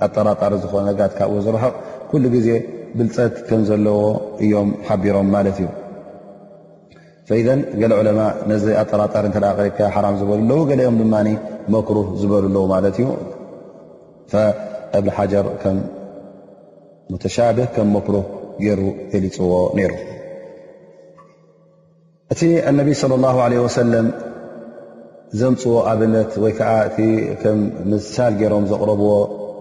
[0.06, 1.74] ኣጠራጣሪ ዝኾነ ጋት ካብ ዝረሕቕ
[2.10, 2.48] ኩሉ ግዜ
[2.98, 4.00] ብልፀት ከም ዘለዎ
[4.44, 5.68] እዮም ሓቢሮም ማለት እዩ
[7.82, 8.22] ገለ ዑለማ
[8.52, 11.16] ነዚ ኣጠራጣሪ እተ ሪብካ ሓራም ዝበሉለዉ ገኦም ድማ
[11.74, 13.08] መክሩህ ዝበሉለ ማለት እዩ
[14.98, 15.78] እብን ሓጀር ከም
[17.26, 18.26] ተሻብህ ከም መክሩህ
[18.64, 18.82] ገይሩ
[19.14, 19.94] የሊፅዎ ነይሩ
[22.34, 22.40] እቲ
[22.80, 23.94] ነብ صለى اላه ለ ሰለ
[25.40, 26.60] ዘምፅዎ ኣብነት ወይዓ
[27.04, 27.06] እ
[27.60, 29.10] ም ምሳል ገይሮም ዘቕረብዎ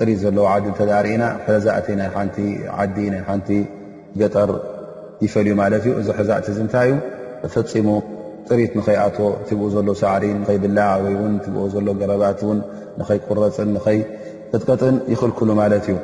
[0.00, 2.08] ጥሪት ዘለዎ ዓዲ ተዳሪእና ሕዛእቲ ናይ
[2.80, 3.48] ዓዲ ናይ ሓንቲ
[4.20, 4.50] ገጠር
[5.24, 6.90] ይፈልዩ ማለት እዩ እዚ ሕዛእት እ እንታይ
[7.44, 7.88] እዩ ፈፂሙ
[8.48, 12.58] ጥሪት ንኸይኣትዎ ትብኡ ዘሎ ሳዕሪ ይ ብላዕ ወይ ትብኡ ዘሎ ገረባት ን
[13.00, 13.98] ንኸይ ቁረፅን ኸይ
[14.50, 15.96] ቅጥቀጥን ይኽልክሉ ማለት እዩ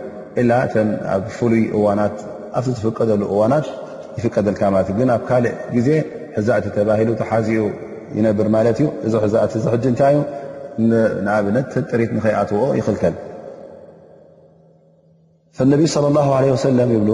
[0.42, 0.84] ኢላ ተ
[1.14, 2.16] ኣብ ፍሉይ እዋናት
[2.58, 3.66] ኣብቲ ዝፍቀደሉ እዋናት
[4.18, 5.88] ይፍቀደልካ ማለት እግን ኣብ ካልእ ግዜ
[6.38, 7.62] ሕዛእቲ ተባሂሉ ተሓዚኡ
[8.18, 10.18] ይነብር ማለት እዩ እዚ ሕዛእቲ ዚ ሕ እንታይዩ
[11.24, 13.14] ንኣብነት ጥሪት ንኸይኣትዎ ይኽልከል
[15.72, 17.10] ነቢይ صለ ላه ለ ወሰለም ይብሉ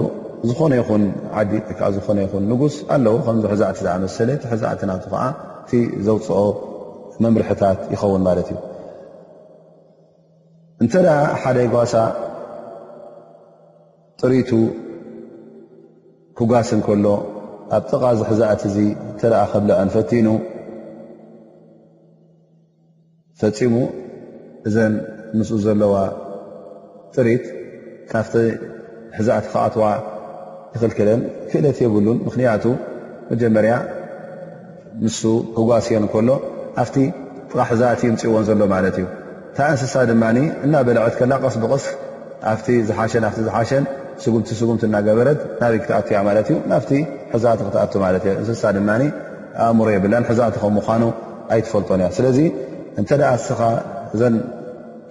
[0.49, 1.03] ዝኾነ ይኹን
[1.39, 5.23] ዓዲ ከዓ ዝኾነ ይኹን ንጉስ ኣለዉ ከምዚ ሕዛእቲ ዛ መሰለ ቲ ሕዛእቲ ናቱ ከዓ
[5.61, 5.71] እቲ
[6.05, 6.39] ዘውፅኦ
[7.23, 8.59] መምርሕታት ይኸውን ማለት እዩ
[10.83, 11.93] እንተደኣ ሓደ ጓሳ
[14.19, 14.51] ጥሪቱ
[16.37, 17.05] ክጓስንከሎ
[17.77, 18.77] ኣብ ጥቓ ዝ ሕዛእት እዚ
[19.11, 20.27] እተ ከብልአንፈቲኑ
[23.41, 23.73] ፈፂሙ
[24.67, 24.93] እዘን
[25.37, 25.93] ምስኡ ዘለዋ
[27.15, 27.45] ጥሪት
[28.15, 28.33] ናፍቲ
[29.17, 29.83] ሕዛእቲ ከኣትዋ
[30.75, 32.63] ይኽልክለን ክእለት የብሉን ምክንያቱ
[33.31, 33.73] መጀመርያ
[35.03, 35.21] ንሱ
[35.55, 36.29] ክጓስዮን ከሎ
[36.83, 36.95] ኣፍቲ
[37.51, 39.05] ጥቃ ሕዛእት ምፅእዎን ዘሎ ማለት እዩ
[39.49, 40.23] እንታ እንስሳ ድማ
[40.65, 41.85] እናበልዐት ከላ ቀስብቅስ
[42.51, 42.59] ኣፍ
[42.89, 43.83] ዝሓሸን ቲ ዝሓሸን
[44.23, 46.91] ስጉምቲ ስምቲ እናገበረት ናበይ ክትኣትእያ ማለት እዩ ናፍቲ
[47.33, 48.89] ሕዛእቲ ክትኣቱ ማለት እ እንስሳ ድማ
[49.65, 51.03] ኣእምሮ የብለን ሕዛእት ከም ምኳኑ
[51.53, 52.39] ኣይትፈልጦን እያ ስለዚ
[52.99, 53.59] እንተኣ ስኻ
[54.15, 54.35] እዘን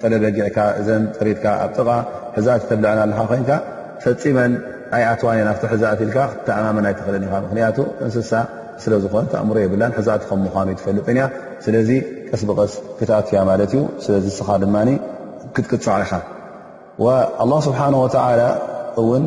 [0.00, 1.88] ጠለበጊዕካ እዘን ጥሪድካ ኣብ ጥቓ
[2.36, 3.50] ሕዛእ ተብልዕና ካ ኮይንካ
[4.04, 4.52] ፈፂመን
[4.92, 8.32] ናይ ኣትዋን ናቲ ሕዛእት ል ክተኣማመናይ ትኽልን ኢኻ ምክንያቱ እንስሳ
[8.82, 11.24] ስለ ዝኾነ ተእምሮ የብላን ሕዛእቲ ከም ምዃኑ ትፈልጥንያ
[11.64, 11.90] ስለዚ
[12.30, 14.76] ቀስ ብቀስ ክታትያ ማለት እዩ ስለዚ ስኻ ድማ
[15.56, 16.12] ክክፃዕ ኢኻ
[17.02, 17.80] ه ስብሓ
[19.00, 19.24] እውን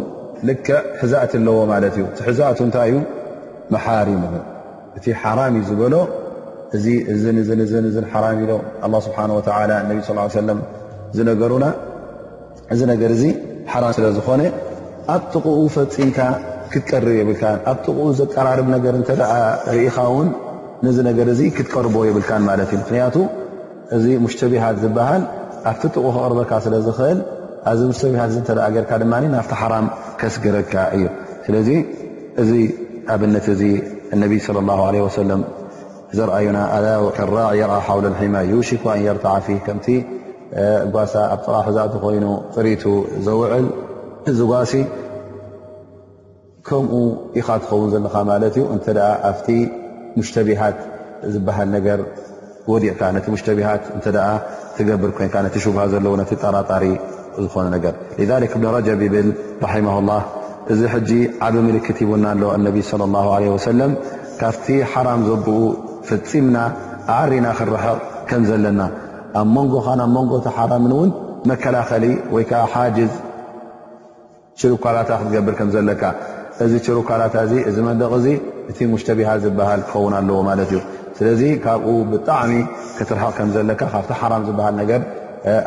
[0.47, 2.95] ልክዕ ሕዛእቲ ኣለዎ ማለት እዩ ቲ ሕዛእቱ እንታይ እዩ
[3.74, 4.24] መሓሪም
[4.97, 5.95] እቲ ሓራም እ ዝበሎ
[6.76, 8.51] እዚእ ሓራ ኢሎ
[9.08, 10.56] ስብሓ ى
[11.18, 11.66] ዝነገሩና
[12.74, 13.24] እዚ ነገር እዚ
[13.72, 14.41] ሓራም ስለ ዝኾነ
[15.14, 16.20] ኣብ ጥቕኡ ፈፂምካ
[16.72, 19.32] ክትቀርብ ይብልካ ኣብ ጥቕኡ ዘቀራርብ ነገር እተደኣ
[19.76, 20.30] ርኢኻ ውን
[20.86, 23.16] ንዚ ነገር እዚ ክትቀርቦ የብልካን ማለት እዩ ምክንያቱ
[23.97, 25.24] እዚ ሙሽተ ብሃት ዝበሃል
[25.72, 27.20] ኣብቲ ጥቑ ከቅርበካ ስለ ዝኽእል
[27.72, 29.86] ኣዚ ሙሽተብሃት እ እተኣ ገርካ ድማ ናፍቲ ሓራም
[30.22, 31.05] ከስግረካ እዩ
[31.45, 31.70] ስለዚ
[32.43, 32.51] እዚ
[33.14, 33.61] ኣብነት እዚ
[34.16, 35.41] እነቢ ለ ላ ለ ሰለም
[36.18, 36.82] ዘርኣዩና ኣ
[37.18, 38.36] ከራዕ የርኣ ሓው ልሒማ
[38.70, 39.88] ሽኩ ኣን የርታዓ ፊ ከምቲ
[40.95, 42.26] ጓሳ ኣብ ጠቃሕዛእቲ ኮይኑ
[42.56, 42.84] ጥሪቱ
[43.28, 43.66] ዘውዕል
[44.32, 44.74] እዚ ጓሲ
[46.68, 46.99] ከምኡ
[47.39, 48.93] ኢኻ ትኸውን ዘለካ ማለት እዩ እ
[49.30, 49.47] ኣብቲ
[50.20, 50.78] ሙሽተቢሃት
[51.34, 51.99] ዝበሃል ነገር
[52.72, 54.01] ወዲዕካ ነቲ ሽቢት እ
[54.78, 56.84] ትገብር ኮይን ነቲ ሽبሃ ዘለዎ ነቲ ጠራጣሪ
[57.43, 57.93] ዝኾኑ ነገር
[58.30, 59.30] ذ እብን ረጀብ ብል
[59.72, 60.12] ራማላ
[60.74, 61.10] እዚ ሕጂ
[61.45, 62.97] ዓብ ምልክት ይቡና ኣሎ ነቢ صى
[63.38, 63.80] اه ሰለ
[64.41, 65.58] ካብቲ ሓራም ዘብኡ
[66.10, 66.58] ፍፂምና
[67.20, 67.97] ዓሪና ክርሐቕ
[68.30, 68.82] ከም ዘለና
[69.36, 69.88] ኣብ ን ብ ንጎሓ
[70.80, 71.14] ን
[71.52, 72.06] መከላኸሊ
[72.40, 72.84] ይዓ ሓ
[74.72, 76.04] ሩካላታ ክትገብር ከዘለካ
[76.64, 77.36] እዚ ሩካላታ
[77.76, 78.12] ዚ መንደቕ
[78.72, 80.74] እቲ ሽተቢሃ ዝሃ ክኸው ኣለዎ ማ እዩ
[81.18, 81.28] ስለ
[81.64, 82.52] ካብኡ ብጣዕሚ
[82.98, 83.82] ክትርቕ ከዘካ
[84.12, 85.00] ካ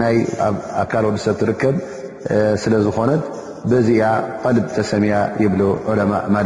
[0.00, 0.16] ናይ
[0.54, 1.74] ብ ኣካል ወዲ ሰብ ትርከብ
[2.62, 3.10] ስለ ዝኾነ
[3.72, 4.08] ሰያ
[5.44, 5.50] ዩ
[5.98, 6.40] ና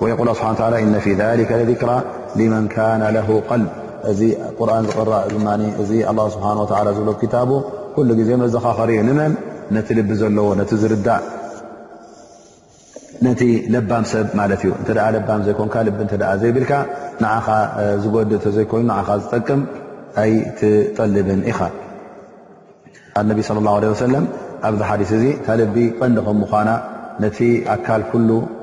[0.00, 0.30] ብሓ
[0.80, 1.14] እ ፊ
[1.70, 1.90] ذክራ
[2.52, 4.24] መን ካነ ል እ
[4.68, 4.84] ርን
[5.78, 5.92] ዝ
[6.34, 7.50] ስብሓ ዝብሎ ታቡ
[7.96, 9.32] ኩሉ ግዜ እዚኻ ኸርኢ ንመን
[9.76, 11.22] ነቲ ልቢ ዘለዎ ነቲ ዝርዳእ
[13.26, 13.40] ነቲ
[13.72, 14.72] ለባም ሰብ ማለት እዩ
[15.48, 16.72] ዘኮን ል ዘይብልካ
[17.24, 17.46] ንኻ
[18.02, 18.90] ዝጎድ ዘይኮይኑ
[19.22, 19.60] ዝጠቅም
[20.24, 24.14] ኣይ ትጠልብን ኢኻነቢ صለ ه ሰለ
[24.68, 26.68] ኣብዚ ሓዲ እዚ ታልቢ ቀንዲ ከ ምኳና
[27.22, 27.38] ነቲ
[27.74, 28.02] ኣካል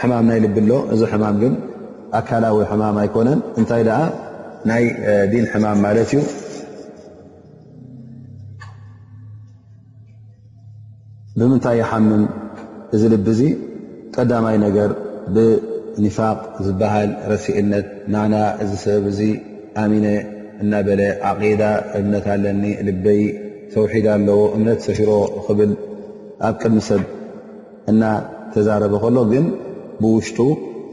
[0.00, 1.52] ሕማም ናይ ልቢ ኣሎ እዚ ሕማም ግን
[2.18, 3.98] ኣካላዊ ሕማም ኣይኮነን እንታይ ደኣ
[4.70, 4.82] ናይ
[5.32, 6.20] ዲን ሕማም ማለት እዩ
[11.38, 12.24] ብምንታይ ይሓምም
[12.96, 13.40] እዚ ልቢ እዙ
[14.16, 14.90] ቀዳማይ ነገር
[15.34, 18.34] ብኒፋቅ ዝበሃል ረሲእነት ናና
[18.64, 19.20] እዚ ሰብ እዙ
[19.82, 20.06] ኣሚነ
[20.62, 21.62] እናበለ ዓቂዳ
[22.00, 23.22] እምነት ኣለኒ ልበይ
[23.74, 25.10] ተውሒድ ኣለዎ እምነት ሰፊሮ
[25.46, 25.72] ክብል
[26.48, 27.02] ኣብ ቅድሚ ሰብ
[27.92, 29.44] እናተዛረበ ከሎ ግን
[30.02, 30.38] ብውሽጡ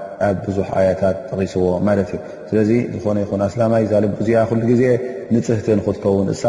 [0.27, 2.17] ኣብ ብዙ ኣያታት ተቂስዎማት ዩ
[2.49, 3.31] ስለዚ ዝኾነ ይኹ
[3.65, 4.41] ኣላይ ዛ ል ዚኣ
[4.71, 4.83] ግዜ
[5.35, 6.43] ንፅህትን ክትከውን እሳ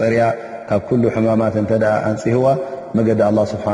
[0.00, 0.22] ፀርያ
[0.68, 0.82] ካብ
[1.14, 1.54] ሕማማት
[2.10, 2.46] ኣንፅህዋ
[2.98, 3.20] መገዲ
[3.52, 3.66] ስብሓ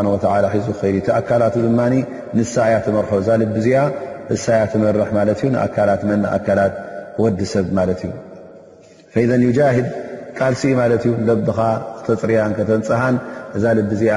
[0.67, 1.67] ዙ እ እቲ ኣካላት ድ
[2.39, 3.81] ንሳ ያ መርሖ እዛ ል ዚኣ
[4.35, 6.01] እሳያ መርሕማ ዩ ንኣካት
[6.37, 6.75] ኣካላት
[7.25, 8.01] ወዲ ሰብ ማለት
[9.25, 9.61] እዩ ድ
[10.39, 11.59] ቃልሲ ማለት ዩ ለብኻ
[12.07, 13.15] ተፅርያን ከተንፅሃን
[13.57, 14.17] እዛ ል ዚኣ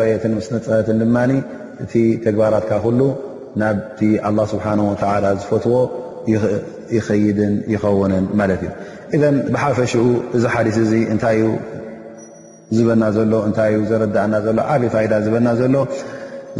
[0.00, 1.16] ረትን ምስነፅትን ድማ
[1.84, 1.92] እቲ
[2.24, 2.70] ተግባራትካ
[3.62, 5.74] ናብቲ ኣላ ስብሓ ወተላ ዝፈትዎ
[6.96, 8.70] ይኸይድን ይኸውንን ማለት እዩ
[9.16, 9.18] እ
[9.54, 10.02] ብሓፈሽኡ
[10.36, 11.50] እዚ ሓዲስ እዚ እንታይ እዩ
[12.76, 15.76] ዝበና ዘሎ እንታይ እዩ ዘረዳእና ዘሎ ዓብይ ይዳ ዝበና ዘሎ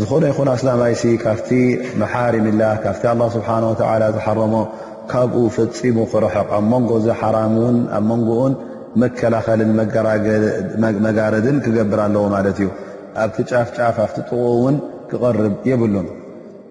[0.00, 1.50] ዝኾነ ይኹን ኣስላማይሲ ካብቲ
[2.02, 3.48] መሓርምላ ካብቲ ኣላ ስብሓ
[3.80, 4.54] ተላ ዝሓረሞ
[5.12, 8.54] ካብኡ ፈፂሙ ክረሑቕ ኣብ መንጎ ዚ ሓራም ውን ኣብ መንጎኡን
[9.02, 9.70] መከላኸልን
[11.06, 12.70] መጋረድን ክገብር ኣለዎ ማለት እዩ
[13.24, 14.76] ኣብቲ ጫፍጫፍ ኣብቲ ጥቕኡ ውን
[15.10, 16.08] ክቐርብ የብሉን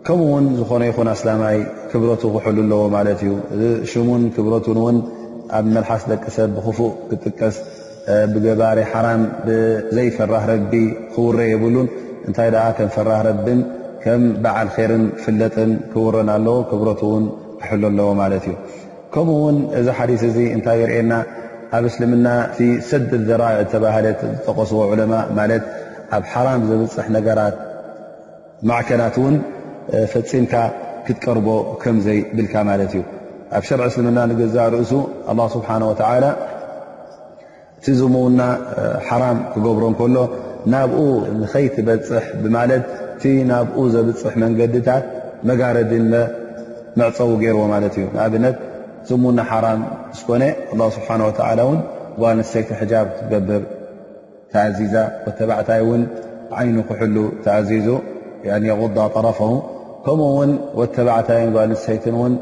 [0.07, 1.57] ከምኡ እውን ዝኾነ ይኹን ኣስላማይ
[1.91, 3.21] ክብረቱ ክሕሉ ኣለዎ ማለት
[3.55, 4.97] እዩ ሽሙን ክብረትን ውን
[5.57, 7.55] ኣብ መልሓስ ደቂ ሰብ ብክፉእ ክጥቀስ
[8.33, 9.21] ብገባሪ ሓራም
[9.95, 10.71] ዘይፈራህ ረቢ
[11.15, 11.87] ክውረ የብሉን
[12.27, 13.59] እንታይ ደኣ ከም ፈራህ ረብን
[14.03, 17.25] ከም በዓል ከርን ፍለጥን ክውረን ኣለዎ ክብረት ውን
[17.63, 18.55] ክሕሉ ኣለዎ ማለት እዩ
[19.15, 21.13] ከምኡ ውን እዚ ሓዲስ እዚ እንታይ የርኤና
[21.77, 22.27] ኣብ እስልምና
[22.61, 25.65] ቲ ሰደት ዘራዒ ዝተባህለት ዝጠቀስዎ ዕለማ ማለት
[26.17, 27.55] ኣብ ሓራም ዘብፅሕ ነገራት
[28.71, 29.35] ማዕከናት እውን
[30.13, 30.53] ፈፂምካ
[31.05, 31.47] ክትቀርቦ
[31.81, 33.01] ከምዘይ ብልካ ማለት እዩ
[33.57, 34.91] ኣብ ሸር እስልምና ንገዛእ ርእሱ
[35.31, 36.25] ኣه ስብሓ ወላ
[37.77, 38.41] እቲ ዝሙና
[39.07, 40.17] ሓራም ክገብሮ እን ከሎ
[40.73, 40.99] ናብኡ
[41.41, 42.83] ንኸይትበፅሕ ብማለት
[43.13, 45.03] እቲ ናብኡ ዘብፅሕ መንገድታት
[45.49, 48.55] መጋረድንመዕፀው ገይርዎ ማለት እዩ ንኣብነት
[49.09, 49.81] ዝሙና ሓራም
[50.19, 50.43] ዝኮነ
[50.97, 51.81] ስብሓ ን
[52.21, 53.63] ጓል ንሰይቲ ሕጃብ ትገብር
[54.51, 56.03] ተዚዛ ወተባዕታይ ውን
[56.59, 57.15] ዓይኑ ክሕሉ
[57.45, 57.87] ተዕዚዙ
[58.55, 59.53] ኣغዳ ጠረፈው
[60.09, 62.33] ከምኡ እውን ወተባዕታይ ባሉ ሰይትን እውን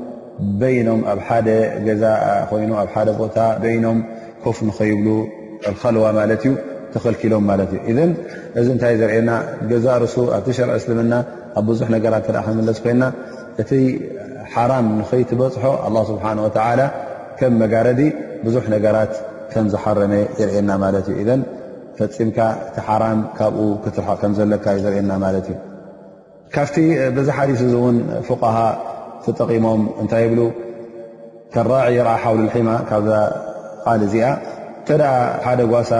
[0.61, 1.47] በይኖም ኣብ ሓደ
[1.87, 2.03] ገዛ
[2.49, 3.99] ኮይ ኣብ ሓደ ቦታ በይኖም
[4.43, 5.07] ኮፍ ንኸይብሉ
[5.81, 6.51] ከልዋ ማለት እዩ
[6.93, 8.05] ተኸልኪሎም ማለት እዩ እ
[8.59, 9.31] እዚ እንታይ ዘርእና
[9.73, 11.13] ገዛ ርሱ ኣብቲ ሸር እስልምና
[11.61, 13.03] ኣብ ብዙሕ ነገራት ተኣ ክምለስ ኮይንና
[13.63, 13.71] እቲ
[14.53, 16.81] ሓራም ንኽይትበፅሖ ኣ ስብሓን ወተላ
[17.39, 18.01] ከም መጋረዲ
[18.47, 19.13] ብዙሕ ነገራት
[19.53, 21.31] ከም ዝሓረመ ዘርእየና ማለት እዩ
[21.99, 22.37] ፈፂምካ
[22.71, 25.57] እቲ ሓራም ካብኡ ክትር ከም ዘለካ ዩ ዘርየና ማለት እዩ
[26.55, 26.77] ካብቲ
[27.15, 27.95] ብዛ ሓዲስ እ እውን
[28.27, 28.57] ፍقሃ
[29.23, 30.41] ተጠቒሞም እንታይ ይብሉ
[31.53, 33.11] ካራዒ ቕ ሓውሉልሒማ ካብዛ
[33.85, 34.27] ቃል እዚኣ
[34.79, 34.87] እንተ
[35.45, 35.91] ሓደ ጓሳ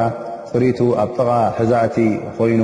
[0.52, 1.98] ጥሪቱ ኣብ ጥቓ ሕዛእቲ
[2.38, 2.62] ኮይኑ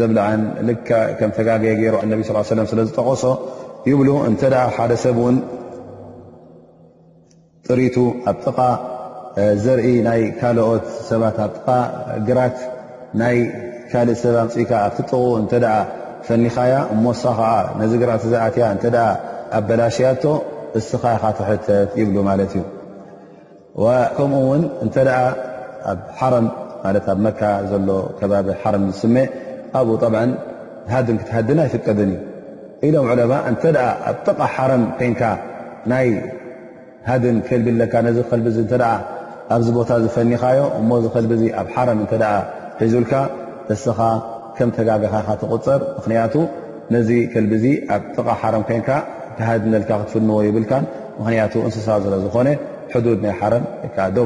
[0.00, 0.76] ዘብላአን ል
[1.20, 3.24] ከም ተጋገየ ገይሩ እነብ ስ ለም ስለ ዝጠቐሶ
[3.92, 4.42] ይብሉ እንተ
[4.76, 5.36] ሓደ ሰብ እውን
[7.68, 7.96] ጥሪቱ
[8.32, 8.58] ኣብ ጥቓ
[9.64, 11.66] ዘርኢ ናይ ካልኦት ሰባት ኣብጥቃ
[12.28, 12.56] ግራት
[13.22, 13.36] ናይ
[13.92, 15.52] ካልእ ሰባንፅኢካ ኣብቲ ጥቁ እተ
[16.28, 16.56] ፈኒኻ
[16.94, 17.22] እሞሳ
[18.30, 18.64] ዚ ትያ
[19.56, 20.24] ኣ በላሽያቶ
[20.78, 21.66] እስኻ ካት
[22.00, 22.62] ይብ እዩ
[24.16, 24.94] ከምኡ ውን እተ
[25.90, 27.32] ኣብ ኣብ መ
[27.70, 28.48] ዘሎ ቢ
[28.88, 29.02] ዝስ
[29.80, 30.32] ኣብኡ ን
[31.20, 32.18] ክትሃን ይፍቀድን ዩ
[32.88, 33.06] ኢሎም
[33.52, 33.62] እተ
[34.10, 35.16] ኣብ ጥ ሓረ ኮን
[35.92, 36.08] ናይ
[37.10, 38.20] ሃን ከልቢለካ ዚ
[38.80, 38.84] ል
[39.54, 41.42] ኣብዚ ቦታ ዝፈኒኻዮ እሞልዙ
[41.80, 42.12] ኣብ
[42.82, 43.12] ሒዙልካ
[44.76, 46.34] ተጋጋካ ካ ትቁፅር ምክንያቱ
[46.94, 48.90] ነዚ ክልቢዚ ኣብ ጥቓ ሓረም ኮይንካ
[49.36, 50.72] ካሃ ልካ ክትፍንዎ ይብልካ
[51.18, 52.48] ምክንያቱ እንስሳ ዘለ ዝኾነ
[52.94, 53.34] ሕድ ናይ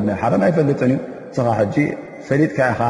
[0.07, 0.97] ናይ ሓረ ኣይፈልጥን እዩ
[1.37, 1.76] ስኻ ሕጂ
[2.28, 2.80] ሰሊጥካ ኢኻ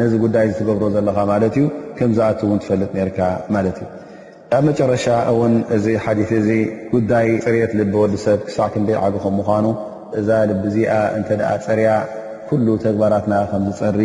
[0.00, 1.66] ነዚ ጉዳይ ዝትገብሮ ዘለኻ ማለት እዩ
[1.98, 3.18] ከምዝኣት ውን ትፈልጥ ርካ
[3.54, 3.88] ማለት እዩ
[4.56, 6.48] ኣብ መጨረሻ እውን እዚ ሓዲ እዚ
[6.94, 9.66] ጉዳይ ፅርት ልቢ ወዲሰብ ክሳዕ ክንይ ዓግኹ ምኳኑ
[10.20, 11.28] እዛ ልቢ እዚኣ እንተ
[11.66, 11.88] ፅርያ
[12.48, 14.00] ኩሉ ተግባራትና ከዝፀሪ